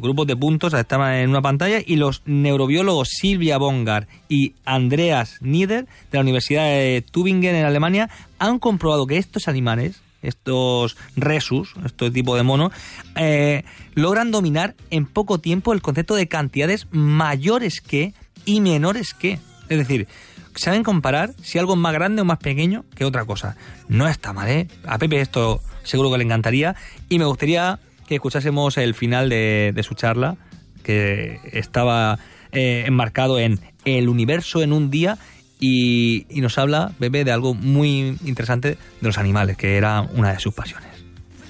grupos 0.00 0.26
de 0.26 0.34
puntos 0.34 0.74
estaban 0.74 1.14
en 1.14 1.30
una 1.30 1.42
pantalla 1.42 1.78
y 1.86 1.94
los 1.94 2.22
neurobiólogos 2.24 3.10
Silvia 3.10 3.56
Bongar 3.56 4.08
y 4.28 4.54
Andreas 4.64 5.36
Nieder 5.42 5.86
de 6.10 6.18
la 6.18 6.22
Universidad 6.22 6.64
de 6.64 7.04
Tübingen 7.08 7.54
en 7.54 7.64
Alemania 7.64 8.10
han 8.40 8.58
comprobado 8.58 9.06
que 9.06 9.16
estos 9.16 9.46
animales 9.46 10.02
estos 10.22 10.96
resus, 11.16 11.74
este 11.84 12.10
tipo 12.10 12.36
de 12.36 12.42
mono, 12.42 12.70
eh, 13.16 13.64
logran 13.94 14.30
dominar 14.30 14.74
en 14.90 15.06
poco 15.06 15.38
tiempo 15.38 15.72
el 15.72 15.82
concepto 15.82 16.14
de 16.14 16.28
cantidades 16.28 16.86
mayores 16.90 17.80
que 17.80 18.14
y 18.44 18.60
menores 18.60 19.14
que. 19.14 19.38
Es 19.68 19.78
decir, 19.78 20.08
saben 20.54 20.82
comparar 20.82 21.34
si 21.42 21.58
algo 21.58 21.74
es 21.74 21.78
más 21.78 21.92
grande 21.92 22.22
o 22.22 22.24
más 22.24 22.38
pequeño 22.38 22.84
que 22.94 23.04
otra 23.04 23.24
cosa. 23.24 23.56
No 23.88 24.08
está 24.08 24.32
mal, 24.32 24.48
¿eh? 24.48 24.68
A 24.86 24.98
Pepe 24.98 25.20
esto 25.20 25.60
seguro 25.82 26.10
que 26.10 26.18
le 26.18 26.24
encantaría 26.24 26.76
y 27.08 27.18
me 27.18 27.24
gustaría 27.24 27.78
que 28.06 28.16
escuchásemos 28.16 28.76
el 28.76 28.94
final 28.94 29.28
de, 29.28 29.80
su 29.86 29.94
charla, 29.94 30.36
que 30.82 31.38
estaba 31.52 32.18
eh, 32.52 32.84
enmarcado 32.86 33.38
en 33.38 33.60
el 33.84 34.08
universo 34.08 34.62
en 34.62 34.72
un 34.72 34.90
día 34.90 35.18
y, 35.60 36.26
nos 36.40 36.56
habla, 36.58 36.92
Bebe, 36.98 37.24
de 37.24 37.32
algo 37.32 37.54
muy 37.54 38.16
interesante 38.24 38.70
de 38.70 39.06
los 39.06 39.18
animales, 39.18 39.56
que 39.56 39.76
era 39.76 40.00
una 40.00 40.32
de 40.32 40.40
sus 40.40 40.54
pasiones. 40.54 40.88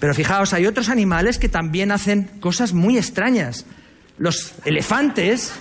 Pero 0.01 0.15
fijaos, 0.15 0.53
hay 0.53 0.67
otros 0.67 0.89
animales 0.89 1.39
que 1.39 1.49
también 1.49 1.93
hacen 1.93 2.25
cosas 2.41 2.73
muy 2.73 2.99
extrañas. 2.99 3.67
Los 4.19 4.55
elefantes 4.65 5.53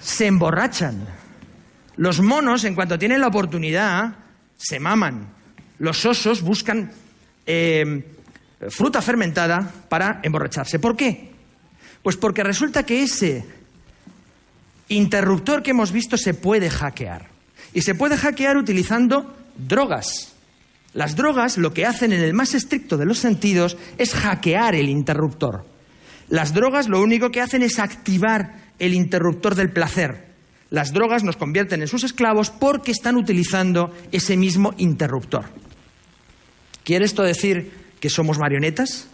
se 0.00 0.26
emborrachan. 0.26 1.06
Los 1.96 2.20
monos, 2.20 2.64
en 2.64 2.74
cuanto 2.74 2.98
tienen 2.98 3.20
la 3.20 3.28
oportunidad, 3.28 4.16
se 4.56 4.80
maman. 4.80 5.28
Los 5.78 6.04
osos 6.06 6.42
buscan 6.42 6.90
eh, 7.46 8.04
fruta 8.68 9.00
fermentada 9.00 9.70
para 9.88 10.20
emborracharse. 10.22 10.78
¿Por 10.78 10.96
qué? 10.96 11.30
Pues 12.02 12.16
porque 12.16 12.42
resulta 12.42 12.84
que 12.84 13.02
ese 13.02 13.44
interruptor 14.88 15.62
que 15.62 15.70
hemos 15.70 15.92
visto 15.92 16.16
se 16.16 16.34
puede 16.34 16.70
hackear. 16.70 17.28
Y 17.74 17.82
se 17.82 17.94
puede 17.94 18.16
hackear 18.16 18.56
utilizando 18.56 19.36
drogas. 19.56 20.32
Las 20.94 21.16
drogas 21.16 21.58
lo 21.58 21.74
que 21.74 21.86
hacen 21.86 22.12
en 22.12 22.22
el 22.22 22.32
más 22.32 22.54
estricto 22.54 22.96
de 22.96 23.04
los 23.04 23.18
sentidos 23.18 23.76
es 23.98 24.14
hackear 24.14 24.74
el 24.74 24.88
interruptor. 24.88 25.66
Las 26.28 26.54
drogas 26.54 26.88
lo 26.88 27.00
único 27.00 27.30
que 27.30 27.40
hacen 27.40 27.62
es 27.62 27.78
activar 27.78 28.72
el 28.78 28.94
interruptor 28.94 29.54
del 29.54 29.70
placer. 29.70 30.28
Las 30.70 30.92
drogas 30.92 31.24
nos 31.24 31.36
convierten 31.36 31.80
en 31.80 31.88
sus 31.88 32.04
esclavos 32.04 32.50
porque 32.50 32.92
están 32.92 33.16
utilizando 33.16 33.94
ese 34.12 34.36
mismo 34.36 34.74
interruptor. 34.76 35.46
¿Quiere 36.84 37.04
esto 37.04 37.22
decir 37.22 37.70
que 38.00 38.10
somos 38.10 38.38
marionetas? 38.38 39.08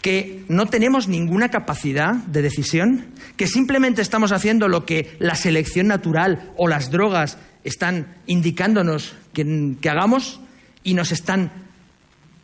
¿Que 0.00 0.44
no 0.48 0.66
tenemos 0.66 1.08
ninguna 1.08 1.50
capacidad 1.50 2.14
de 2.14 2.42
decisión? 2.42 3.06
¿Que 3.36 3.46
simplemente 3.46 4.02
estamos 4.02 4.32
haciendo 4.32 4.68
lo 4.68 4.84
que 4.84 5.16
la 5.18 5.34
selección 5.34 5.86
natural 5.86 6.52
o 6.56 6.68
las 6.68 6.90
drogas 6.90 7.38
están 7.64 8.16
indicándonos 8.26 9.14
que, 9.32 9.76
hagamos 9.88 10.40
y 10.82 10.94
nos 10.94 11.12
están 11.12 11.52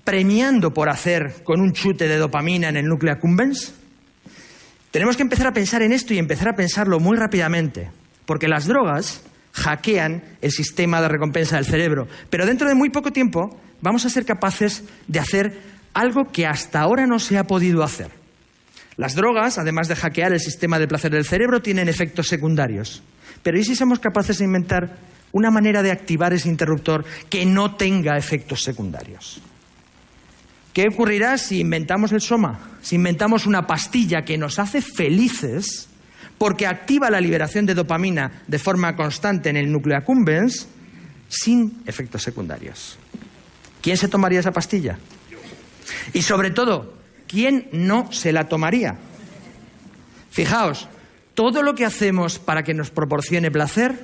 premiando 0.04 0.72
por 0.72 0.88
hacer 0.88 1.42
con 1.44 1.60
un 1.60 1.72
chute 1.72 2.08
de 2.08 2.16
dopamina 2.16 2.68
en 2.68 2.76
el 2.76 2.86
núcleo 2.86 3.12
accumbens? 3.12 3.74
Tenemos 4.90 5.16
que 5.16 5.22
empezar 5.22 5.46
a 5.46 5.52
pensar 5.52 5.82
en 5.82 5.92
esto 5.92 6.14
y 6.14 6.18
empezar 6.18 6.48
a 6.48 6.56
pensarlo 6.56 6.98
muy 6.98 7.16
rápidamente, 7.16 7.90
porque 8.24 8.48
las 8.48 8.66
drogas 8.66 9.22
hackean 9.52 10.22
el 10.40 10.50
sistema 10.50 11.02
de 11.02 11.08
recompensa 11.08 11.56
del 11.56 11.66
cerebro, 11.66 12.08
pero 12.30 12.46
dentro 12.46 12.68
de 12.68 12.74
muy 12.74 12.90
poco 12.90 13.12
tiempo 13.12 13.58
vamos 13.80 14.04
a 14.06 14.10
ser 14.10 14.24
capaces 14.24 14.84
de 15.06 15.18
hacer 15.18 15.77
algo 15.98 16.30
que 16.30 16.46
hasta 16.46 16.80
ahora 16.80 17.06
no 17.06 17.18
se 17.18 17.38
ha 17.38 17.44
podido 17.44 17.82
hacer. 17.82 18.10
Las 18.96 19.14
drogas, 19.14 19.58
además 19.58 19.88
de 19.88 19.96
hackear 19.96 20.32
el 20.32 20.40
sistema 20.40 20.78
de 20.78 20.88
placer 20.88 21.12
del 21.12 21.24
cerebro, 21.24 21.60
tienen 21.60 21.88
efectos 21.88 22.28
secundarios. 22.28 23.02
Pero 23.42 23.58
¿y 23.58 23.64
si 23.64 23.76
somos 23.76 23.98
capaces 23.98 24.38
de 24.38 24.44
inventar 24.44 24.98
una 25.32 25.50
manera 25.50 25.82
de 25.82 25.90
activar 25.90 26.32
ese 26.32 26.48
interruptor 26.48 27.04
que 27.28 27.46
no 27.46 27.76
tenga 27.76 28.16
efectos 28.16 28.62
secundarios? 28.62 29.40
¿Qué 30.72 30.86
ocurrirá 30.88 31.38
si 31.38 31.60
inventamos 31.60 32.12
el 32.12 32.20
soma? 32.20 32.78
Si 32.82 32.96
inventamos 32.96 33.46
una 33.46 33.66
pastilla 33.66 34.22
que 34.22 34.38
nos 34.38 34.58
hace 34.58 34.80
felices 34.80 35.88
porque 36.38 36.66
activa 36.66 37.10
la 37.10 37.20
liberación 37.20 37.66
de 37.66 37.74
dopamina 37.74 38.42
de 38.46 38.58
forma 38.58 38.94
constante 38.94 39.50
en 39.50 39.56
el 39.56 39.70
núcleo 39.72 39.96
accumbens 39.96 40.68
sin 41.28 41.82
efectos 41.86 42.22
secundarios. 42.22 42.96
¿Quién 43.82 43.96
se 43.96 44.08
tomaría 44.08 44.40
esa 44.40 44.52
pastilla? 44.52 44.98
Y 46.12 46.22
sobre 46.22 46.50
todo, 46.50 46.94
¿quién 47.26 47.68
no 47.72 48.12
se 48.12 48.32
la 48.32 48.48
tomaría? 48.48 48.96
Fijaos, 50.30 50.88
todo 51.34 51.62
lo 51.62 51.74
que 51.74 51.84
hacemos 51.84 52.38
para 52.38 52.62
que 52.62 52.74
nos 52.74 52.90
proporcione 52.90 53.50
placer, 53.50 53.98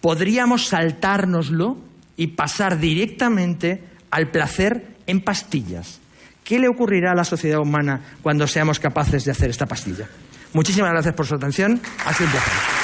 podríamos 0.00 0.68
saltárnoslo 0.68 1.78
y 2.16 2.28
pasar 2.28 2.78
directamente 2.78 3.82
al 4.10 4.30
placer 4.30 4.96
en 5.06 5.20
pastillas. 5.20 6.00
¿Qué 6.44 6.58
le 6.58 6.68
ocurrirá 6.68 7.12
a 7.12 7.14
la 7.14 7.24
sociedad 7.24 7.58
humana 7.58 8.00
cuando 8.22 8.46
seamos 8.46 8.78
capaces 8.78 9.24
de 9.24 9.30
hacer 9.30 9.50
esta 9.50 9.66
pastilla? 9.66 10.08
Muchísimas 10.52 10.92
gracias 10.92 11.14
por 11.14 11.26
su 11.26 11.34
atención. 11.34 11.80
Ha 12.04 12.12
sido 12.12 12.30
un. 12.30 12.83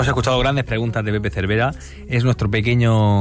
Hemos 0.00 0.08
escuchado 0.08 0.38
grandes 0.38 0.64
preguntas 0.64 1.04
de 1.04 1.12
Pepe 1.12 1.28
Cervera. 1.28 1.72
Es 2.08 2.24
nuestro 2.24 2.50
pequeño 2.50 3.20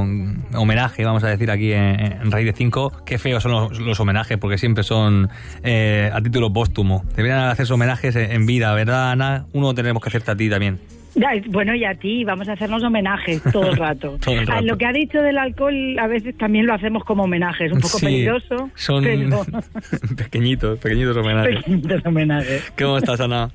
homenaje, 0.56 1.04
vamos 1.04 1.26
a 1.26 1.28
decir, 1.28 1.52
aquí 1.52 1.74
en, 1.74 2.32
Raíz 2.32 2.46
de 2.46 2.54
5. 2.54 3.04
Qué 3.06 3.18
feos 3.18 3.44
son 3.44 3.52
los, 3.86 4.00
homenajes, 4.00 4.38
porque 4.38 4.58
siempre 4.58 4.86
son 4.86 5.28
eh, 5.62 6.10
a 6.14 6.22
título 6.22 6.54
póstumo. 6.54 7.04
Deberían 7.18 7.50
hacerse 7.50 7.74
homenajes 7.74 8.16
en 8.16 8.46
vida, 8.46 8.74
¿verdad, 8.76 9.12
Ana? 9.12 9.46
Uno 9.52 9.74
tenemos 9.74 10.02
que 10.02 10.08
hacerte 10.08 10.32
a 10.32 10.38
ti 10.38 10.50
también. 10.50 10.80
bueno, 11.50 11.76
y 11.76 11.84
a 11.84 11.96
ti, 11.96 12.24
vamos 12.24 12.48
a 12.48 12.54
hacernos 12.54 12.82
homenajes 12.82 13.44
todo 13.52 13.72
el 13.72 13.76
rato. 13.76 14.18
lo 14.64 14.78
que 14.78 14.86
ha 14.86 14.94
dicho 14.94 15.22
del 15.22 15.38
alcohol, 15.38 16.00
a 16.00 16.08
veces 16.08 16.38
también 16.38 16.66
lo 16.66 16.76
hacemos 16.76 17.04
como 17.04 17.24
homenajes, 17.24 17.74
un 17.74 17.82
poco 17.82 18.00
peligroso. 18.00 18.70
Son 18.76 19.04
pequeñitos, 20.16 20.80
pequeñitos 20.80 21.18
homenajes. 21.18 21.58
Pequeñitos 21.58 22.06
homenajes. 22.06 22.72
¿Cómo 22.78 23.00
estás, 23.00 23.20
Ana? 23.20 23.50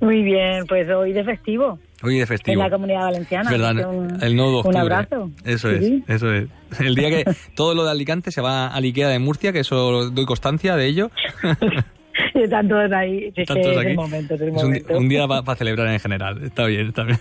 Muy 0.00 0.24
bien, 0.24 0.66
pues 0.66 0.90
hoy 0.90 1.12
de 1.12 1.22
festivo. 1.22 1.78
Hoy 2.02 2.18
de 2.18 2.26
festivo. 2.26 2.52
En 2.52 2.58
la 2.60 2.70
comunidad 2.70 3.00
valenciana. 3.00 3.50
el 3.50 4.36
9 4.36 4.50
de 4.50 4.56
octubre. 4.56 4.68
Un 4.68 4.76
abrazo. 4.76 5.30
Eso 5.44 5.70
es, 5.70 5.92
eso 6.06 6.32
es. 6.32 6.48
El 6.78 6.94
día 6.94 7.10
que 7.10 7.24
todo 7.54 7.74
lo 7.74 7.84
de 7.84 7.90
Alicante 7.90 8.30
se 8.30 8.40
va 8.40 8.68
a 8.68 8.76
Ikea 8.76 9.08
de 9.08 9.18
Murcia, 9.18 9.52
que 9.52 9.60
eso 9.60 10.10
doy 10.10 10.24
constancia 10.24 10.76
de 10.76 10.86
ello. 10.86 11.10
y 12.34 12.48
tantos 12.48 12.92
ahí. 12.92 13.32
Sí, 13.34 13.44
tantos 13.44 13.76
aquí. 13.76 13.94
momento, 13.94 14.34
es 14.34 14.84
un, 14.90 15.08
día 15.08 15.26
para 15.26 15.56
celebrar 15.56 15.88
en 15.88 15.98
general. 15.98 16.42
Está 16.44 16.66
bien, 16.66 16.88
está 16.88 17.02
bien. 17.02 17.18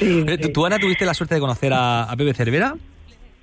¿Tú, 0.52 0.64
Ana, 0.64 0.78
tuviste 0.78 1.04
la 1.04 1.12
suerte 1.12 1.34
de 1.34 1.40
conocer 1.40 1.72
a, 1.72 2.04
a 2.04 2.16
Pepe 2.16 2.32
Cervera? 2.32 2.74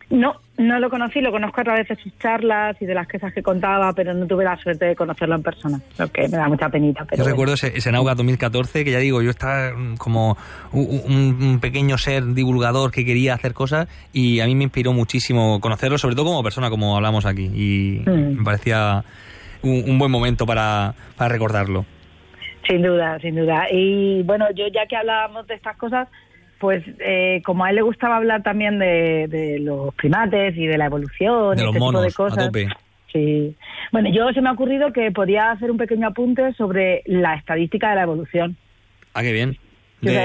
No, 0.09 0.35
no 0.57 0.79
lo 0.79 0.89
conocí, 0.89 1.19
lo 1.19 1.31
conozco 1.31 1.61
a 1.61 1.63
través 1.63 1.87
de 1.87 1.95
sus 1.95 2.15
charlas 2.19 2.79
y 2.79 2.85
de 2.85 2.93
las 2.93 3.07
cosas 3.07 3.33
que 3.33 3.41
contaba, 3.41 3.91
pero 3.93 4.13
no 4.13 4.27
tuve 4.27 4.43
la 4.43 4.55
suerte 4.57 4.85
de 4.85 4.95
conocerlo 4.95 5.35
en 5.35 5.41
persona, 5.41 5.81
lo 5.97 6.07
que 6.09 6.27
me 6.27 6.37
da 6.37 6.47
mucha 6.47 6.69
penita. 6.69 7.05
Pero 7.05 7.23
yo 7.23 7.29
recuerdo 7.29 7.55
ese, 7.55 7.75
ese 7.75 7.91
Nauga 7.91 8.13
2014, 8.13 8.85
que 8.85 8.91
ya 8.91 8.99
digo, 8.99 9.23
yo 9.23 9.31
estaba 9.31 9.71
como 9.97 10.37
un, 10.71 11.59
pequeño 11.59 11.97
ser 11.97 12.23
divulgador 12.33 12.91
que 12.91 13.03
quería 13.03 13.33
hacer 13.33 13.53
cosas 13.53 13.87
y 14.13 14.41
a 14.41 14.45
mí 14.45 14.53
me 14.53 14.65
inspiró 14.65 14.93
muchísimo 14.93 15.59
conocerlo, 15.59 15.97
sobre 15.97 16.15
todo 16.15 16.25
como 16.25 16.43
persona, 16.43 16.69
como 16.69 16.95
hablamos 16.95 17.25
aquí, 17.25 17.49
y 17.53 18.01
mm. 18.07 18.37
me 18.37 18.43
parecía 18.43 19.03
un, 19.63 19.97
buen 19.97 20.11
momento 20.11 20.45
para, 20.45 20.93
para 21.17 21.29
recordarlo. 21.29 21.85
Sin 22.67 22.81
duda, 22.81 23.19
sin 23.19 23.35
duda. 23.35 23.67
Y 23.71 24.23
bueno, 24.23 24.45
yo 24.55 24.65
ya 24.67 24.85
que 24.87 24.95
hablábamos 24.95 25.47
de 25.47 25.55
estas 25.55 25.77
cosas, 25.77 26.07
pues 26.59 26.83
eh, 26.99 27.41
como 27.45 27.65
a 27.65 27.69
él 27.69 27.75
le 27.75 27.81
gustaba 27.81 28.17
hablar 28.17 28.43
también 28.43 28.79
de, 28.79 29.57
los 29.61 29.93
primates 29.95 30.55
y 30.55 30.65
de 30.65 30.77
la 30.77 30.85
evolución, 30.85 31.55
de 31.55 31.63
y 31.63 31.65
este 31.67 31.79
tipo 31.79 32.01
de 32.01 32.11
cosas. 32.11 32.51
Sí. 33.11 33.55
Bueno, 33.91 34.09
yo 34.11 34.31
se 34.33 34.41
me 34.41 34.49
ha 34.49 34.51
ocurrido 34.51 34.91
que 34.91 35.11
podía 35.11 35.51
hacer 35.51 35.71
un 35.71 35.77
pequeño 35.77 36.07
apunte 36.07 36.53
sobre 36.53 37.01
la 37.05 37.35
estadística 37.35 37.89
de 37.89 37.95
la 37.95 38.03
evolución. 38.03 38.57
Ah, 39.13 39.21
qué 39.21 39.31
bien. 39.31 39.57
que 40.01 40.17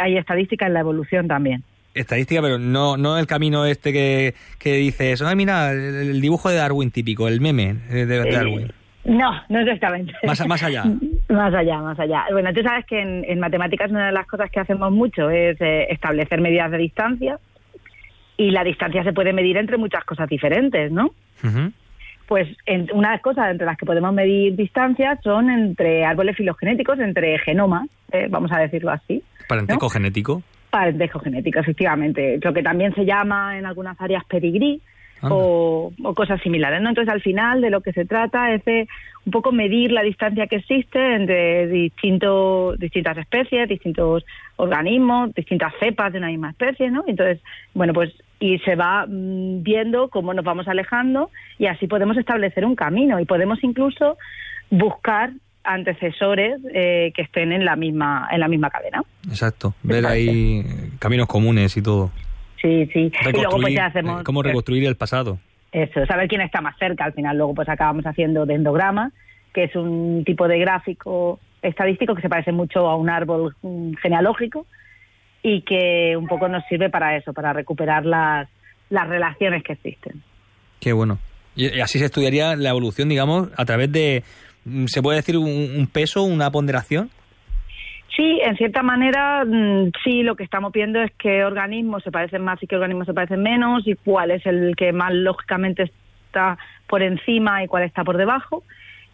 hay 0.00 0.16
estadística 0.16 0.66
en 0.66 0.74
la 0.74 0.80
evolución 0.80 1.28
también. 1.28 1.62
Estadística, 1.94 2.42
pero 2.42 2.58
no, 2.58 2.96
no 2.96 3.18
el 3.18 3.28
camino 3.28 3.66
este 3.66 3.92
que, 3.92 4.34
que 4.58 4.74
dices, 4.74 5.22
ay, 5.22 5.36
mira, 5.36 5.70
el 5.70 6.20
dibujo 6.20 6.48
de 6.48 6.56
Darwin 6.56 6.90
típico, 6.90 7.28
el 7.28 7.40
meme 7.40 7.74
de, 7.88 8.06
de 8.06 8.16
eh, 8.16 8.32
Darwin. 8.32 8.72
No, 9.04 9.32
no 9.48 9.60
exactamente. 9.60 10.14
Más, 10.22 10.46
más 10.46 10.62
allá. 10.62 10.84
más 11.28 11.54
allá, 11.54 11.78
más 11.78 11.98
allá. 11.98 12.24
Bueno, 12.32 12.52
tú 12.52 12.62
sabes 12.62 12.86
que 12.86 13.00
en, 13.00 13.38
matemáticas 13.38 13.90
una 13.90 14.06
de 14.06 14.12
las 14.12 14.26
cosas 14.26 14.50
que 14.50 14.60
hacemos 14.60 14.90
mucho 14.92 15.30
es 15.30 15.60
eh, 15.60 15.86
establecer 15.90 16.40
medidas 16.40 16.70
de 16.70 16.78
distancia 16.78 17.38
y 18.36 18.50
la 18.50 18.64
distancia 18.64 19.04
se 19.04 19.12
puede 19.12 19.32
medir 19.32 19.56
entre 19.56 19.76
muchas 19.76 20.04
cosas 20.04 20.28
diferentes, 20.28 20.90
¿no? 20.90 21.10
Pues 22.26 22.48
en, 22.64 22.88
una 22.94 23.18
cosas 23.18 23.50
entre 23.50 23.66
las 23.66 23.76
que 23.76 23.84
podemos 23.84 24.12
medir 24.12 24.56
distancias 24.56 25.18
son 25.22 25.50
entre 25.50 26.04
árboles 26.04 26.36
filogenéticos, 26.36 26.98
entre 26.98 27.38
genomas, 27.38 27.86
eh, 28.12 28.28
vamos 28.30 28.50
a 28.52 28.58
decirlo 28.58 28.90
así. 28.90 29.22
¿Parentesco 29.46 29.88
genético? 29.90 30.42
Parentesco 30.70 31.20
genético, 31.20 31.60
efectivamente. 31.60 32.38
Lo 32.42 32.52
que 32.54 32.62
también 32.62 32.94
se 32.94 33.04
llama 33.04 33.58
en 33.58 33.66
algunas 33.66 34.00
áreas 34.00 34.24
pedigrí, 34.24 34.80
o, 35.30 35.92
cosas 36.14 36.40
similares. 36.42 36.80
¿no? 36.82 36.88
Entonces, 36.90 37.12
al 37.12 37.22
final, 37.22 37.60
de 37.60 37.70
lo 37.70 37.80
que 37.80 37.92
se 37.92 38.04
trata 38.04 38.52
es 38.52 38.64
de 38.64 38.88
un 39.26 39.32
poco 39.32 39.52
medir 39.52 39.90
la 39.90 40.02
distancia 40.02 40.46
que 40.46 40.56
existe 40.56 41.14
entre 41.14 41.66
distintos, 41.66 42.78
distintas 42.78 43.16
especies, 43.16 43.68
distintos 43.68 44.24
organismos, 44.56 45.34
distintas 45.34 45.72
cepas 45.80 46.12
de 46.12 46.18
una 46.18 46.28
misma 46.28 46.50
especie, 46.50 46.90
¿no? 46.90 47.04
Entonces, 47.06 47.40
bueno, 47.72 47.92
pues 47.92 48.12
y 48.38 48.58
se 48.58 48.74
va 48.74 49.06
mm, 49.06 49.62
viendo 49.62 50.08
cómo 50.08 50.34
nos 50.34 50.44
vamos 50.44 50.68
alejando 50.68 51.30
y 51.58 51.66
así 51.66 51.86
podemos 51.86 52.16
establecer 52.18 52.64
un 52.66 52.76
camino 52.76 53.18
y 53.18 53.24
podemos 53.24 53.62
incluso 53.62 54.18
buscar 54.70 55.30
antecesores 55.64 56.60
eh, 56.74 57.12
que 57.14 57.22
estén 57.22 57.52
en 57.52 57.64
la 57.64 57.74
misma 57.74 58.28
en 58.30 58.40
la 58.40 58.48
misma 58.48 58.68
cadena. 58.68 59.02
Exacto, 59.26 59.74
ver 59.82 60.04
ahí 60.06 60.62
caminos 60.98 61.26
comunes 61.26 61.74
y 61.76 61.82
todo. 61.82 62.10
Sí, 62.64 62.88
sí. 62.94 63.12
Y 63.28 63.32
luego 63.32 63.58
pues 63.60 63.74
ya 63.74 63.86
hacemos... 63.86 64.22
¿Cómo 64.22 64.42
reconstruir 64.42 64.86
el 64.86 64.96
pasado? 64.96 65.38
Eso, 65.70 66.06
saber 66.06 66.28
quién 66.28 66.40
está 66.40 66.62
más 66.62 66.74
cerca. 66.78 67.04
Al 67.04 67.12
final 67.12 67.36
luego 67.36 67.54
pues 67.54 67.68
acabamos 67.68 68.06
haciendo 68.06 68.46
dendograma, 68.46 69.12
que 69.52 69.64
es 69.64 69.76
un 69.76 70.22
tipo 70.24 70.48
de 70.48 70.58
gráfico 70.58 71.40
estadístico 71.60 72.14
que 72.14 72.22
se 72.22 72.30
parece 72.30 72.52
mucho 72.52 72.88
a 72.88 72.96
un 72.96 73.10
árbol 73.10 73.54
mm, 73.60 73.94
genealógico 74.00 74.66
y 75.42 75.60
que 75.60 76.16
un 76.16 76.26
poco 76.26 76.48
nos 76.48 76.64
sirve 76.64 76.88
para 76.88 77.18
eso, 77.18 77.34
para 77.34 77.52
recuperar 77.52 78.06
las, 78.06 78.48
las 78.88 79.08
relaciones 79.08 79.62
que 79.62 79.74
existen. 79.74 80.22
Qué 80.80 80.94
bueno. 80.94 81.18
Y 81.54 81.80
así 81.80 81.98
se 81.98 82.06
estudiaría 82.06 82.56
la 82.56 82.70
evolución, 82.70 83.10
digamos, 83.10 83.50
a 83.58 83.64
través 83.66 83.92
de, 83.92 84.24
mm, 84.64 84.86
¿se 84.86 85.02
puede 85.02 85.18
decir 85.18 85.36
un, 85.36 85.86
peso, 85.92 86.22
una 86.22 86.50
ponderación? 86.50 87.10
Sí, 88.16 88.40
en 88.44 88.56
cierta 88.56 88.82
manera, 88.82 89.44
mm, 89.44 89.90
sí, 90.04 90.22
lo 90.22 90.36
que 90.36 90.44
estamos 90.44 90.72
viendo 90.72 91.00
es 91.00 91.10
qué 91.18 91.44
organismos 91.44 92.02
se 92.04 92.12
parecen 92.12 92.42
más 92.42 92.62
y 92.62 92.66
qué 92.66 92.76
organismos 92.76 93.06
se 93.06 93.14
parecen 93.14 93.42
menos 93.42 93.86
y 93.86 93.94
cuál 93.94 94.30
es 94.30 94.46
el 94.46 94.76
que 94.76 94.92
más 94.92 95.12
lógicamente 95.12 95.90
está 96.26 96.56
por 96.86 97.02
encima 97.02 97.64
y 97.64 97.66
cuál 97.66 97.82
está 97.82 98.04
por 98.04 98.16
debajo 98.16 98.62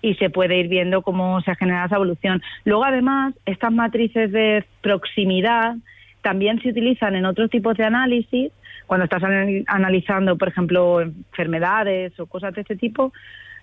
y 0.02 0.14
se 0.14 0.30
puede 0.30 0.58
ir 0.58 0.68
viendo 0.68 1.02
cómo 1.02 1.40
se 1.42 1.50
ha 1.50 1.54
generado 1.54 1.86
esa 1.86 1.96
evolución. 1.96 2.42
Luego, 2.64 2.84
además, 2.84 3.34
estas 3.46 3.72
matrices 3.72 4.32
de 4.32 4.64
proximidad 4.82 5.76
también 6.22 6.60
se 6.60 6.70
utilizan 6.70 7.16
en 7.16 7.24
otros 7.24 7.50
tipos 7.50 7.76
de 7.76 7.84
análisis, 7.84 8.52
cuando 8.86 9.04
estás 9.04 9.22
analizando, 9.66 10.36
por 10.36 10.48
ejemplo, 10.48 11.00
enfermedades 11.00 12.18
o 12.18 12.26
cosas 12.26 12.54
de 12.54 12.62
este 12.62 12.76
tipo, 12.76 13.12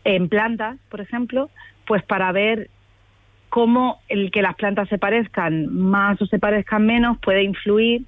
en 0.03 0.29
plantas, 0.29 0.77
por 0.89 1.01
ejemplo, 1.01 1.49
pues 1.85 2.01
para 2.03 2.31
ver 2.31 2.69
cómo 3.49 3.99
el 4.09 4.31
que 4.31 4.41
las 4.41 4.55
plantas 4.55 4.89
se 4.89 4.97
parezcan 4.97 5.73
más 5.73 6.21
o 6.21 6.25
se 6.25 6.39
parezcan 6.39 6.85
menos 6.85 7.17
puede 7.19 7.43
influir 7.43 8.03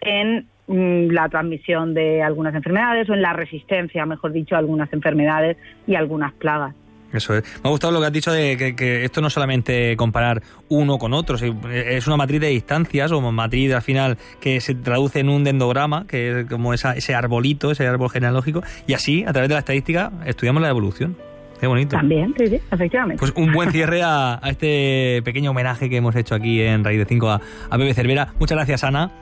en 0.00 0.46
mm, 0.66 1.10
la 1.10 1.28
transmisión 1.28 1.94
de 1.94 2.22
algunas 2.22 2.54
enfermedades 2.54 3.08
o 3.08 3.14
en 3.14 3.22
la 3.22 3.32
resistencia, 3.32 4.04
mejor 4.06 4.32
dicho, 4.32 4.54
a 4.54 4.58
algunas 4.58 4.92
enfermedades 4.92 5.56
y 5.86 5.94
algunas 5.94 6.32
plagas. 6.34 6.74
Eso 7.12 7.34
es. 7.34 7.44
Me 7.62 7.68
ha 7.68 7.70
gustado 7.70 7.92
lo 7.92 8.00
que 8.00 8.06
has 8.06 8.12
dicho 8.12 8.32
de 8.32 8.74
que, 8.74 9.04
esto 9.04 9.20
no 9.20 9.26
es 9.26 9.34
solamente 9.34 9.96
comparar 9.96 10.42
uno 10.68 10.98
con 10.98 11.12
otro, 11.12 11.36
es 11.36 12.06
una 12.06 12.16
matriz 12.16 12.40
de 12.40 12.48
distancias 12.48 13.12
o 13.12 13.20
matriz 13.20 13.72
al 13.74 13.82
final 13.82 14.16
que 14.40 14.60
se 14.60 14.74
traduce 14.74 15.20
en 15.20 15.28
un 15.28 15.44
dendograma, 15.44 16.06
que 16.06 16.40
es 16.40 16.46
como 16.46 16.72
ese 16.72 17.14
arbolito, 17.14 17.70
ese 17.70 17.86
árbol 17.86 18.08
genealógico, 18.08 18.62
y 18.86 18.94
así, 18.94 19.24
a 19.24 19.32
través 19.32 19.48
de 19.50 19.54
la 19.54 19.58
estadística, 19.58 20.10
estudiamos 20.24 20.62
la 20.62 20.70
evolución. 20.70 21.16
Qué 21.62 21.68
bonito. 21.68 21.96
También, 21.96 22.34
sí, 22.36 22.48
sí, 22.48 22.60
efectivamente. 22.72 23.20
Pues 23.20 23.32
un 23.36 23.52
buen 23.52 23.70
cierre 23.70 24.02
a, 24.02 24.40
este 24.46 25.22
pequeño 25.24 25.52
homenaje 25.52 25.88
que 25.88 25.96
hemos 25.96 26.16
hecho 26.16 26.34
aquí 26.34 26.60
en 26.60 26.82
Raíz 26.82 26.98
de 26.98 27.04
5 27.04 27.30
a, 27.30 27.40
a 27.70 27.76
Bebe 27.76 27.94
Cervera. 27.94 28.34
Muchas 28.40 28.56
gracias, 28.56 28.82
Ana. 28.82 29.12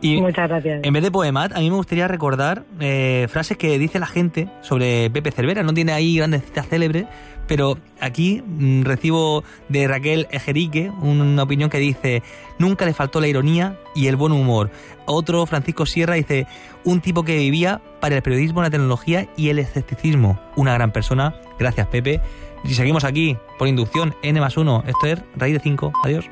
Y 0.00 0.20
Muchas 0.20 0.48
gracias. 0.48 0.80
En 0.84 0.92
vez 0.92 1.02
de 1.02 1.10
poemat, 1.10 1.52
a 1.56 1.60
mí 1.60 1.70
me 1.70 1.76
gustaría 1.76 2.06
recordar 2.06 2.64
eh, 2.78 3.26
frases 3.28 3.56
que 3.56 3.78
dice 3.78 3.98
la 3.98 4.06
gente 4.06 4.48
sobre 4.60 5.10
Pepe 5.10 5.32
Cervera. 5.32 5.62
No 5.62 5.74
tiene 5.74 5.92
ahí 5.92 6.16
grandes 6.16 6.44
citas 6.44 6.68
célebres, 6.68 7.06
pero 7.48 7.78
aquí 8.00 8.42
mm, 8.46 8.82
recibo 8.82 9.42
de 9.68 9.88
Raquel 9.88 10.28
Ejerique 10.30 10.90
una 11.00 11.42
opinión 11.42 11.68
que 11.68 11.78
dice, 11.78 12.22
nunca 12.58 12.84
le 12.84 12.94
faltó 12.94 13.20
la 13.20 13.26
ironía 13.26 13.76
y 13.94 14.06
el 14.06 14.16
buen 14.16 14.32
humor. 14.32 14.70
Otro, 15.06 15.46
Francisco 15.46 15.86
Sierra, 15.86 16.14
dice, 16.14 16.46
un 16.84 17.00
tipo 17.00 17.24
que 17.24 17.36
vivía 17.36 17.80
para 18.00 18.14
el 18.16 18.22
periodismo, 18.22 18.62
la 18.62 18.70
tecnología 18.70 19.28
y 19.36 19.48
el 19.48 19.58
escepticismo. 19.58 20.38
Una 20.54 20.74
gran 20.74 20.92
persona. 20.92 21.34
Gracias, 21.58 21.86
Pepe. 21.88 22.20
Y 22.64 22.74
seguimos 22.74 23.04
aquí, 23.04 23.36
por 23.58 23.66
inducción, 23.66 24.14
N 24.22 24.40
más 24.40 24.56
1. 24.56 24.84
Esto 24.86 25.06
es 25.06 25.22
Raíz 25.36 25.54
de 25.54 25.60
5. 25.60 25.92
Adiós. 26.04 26.28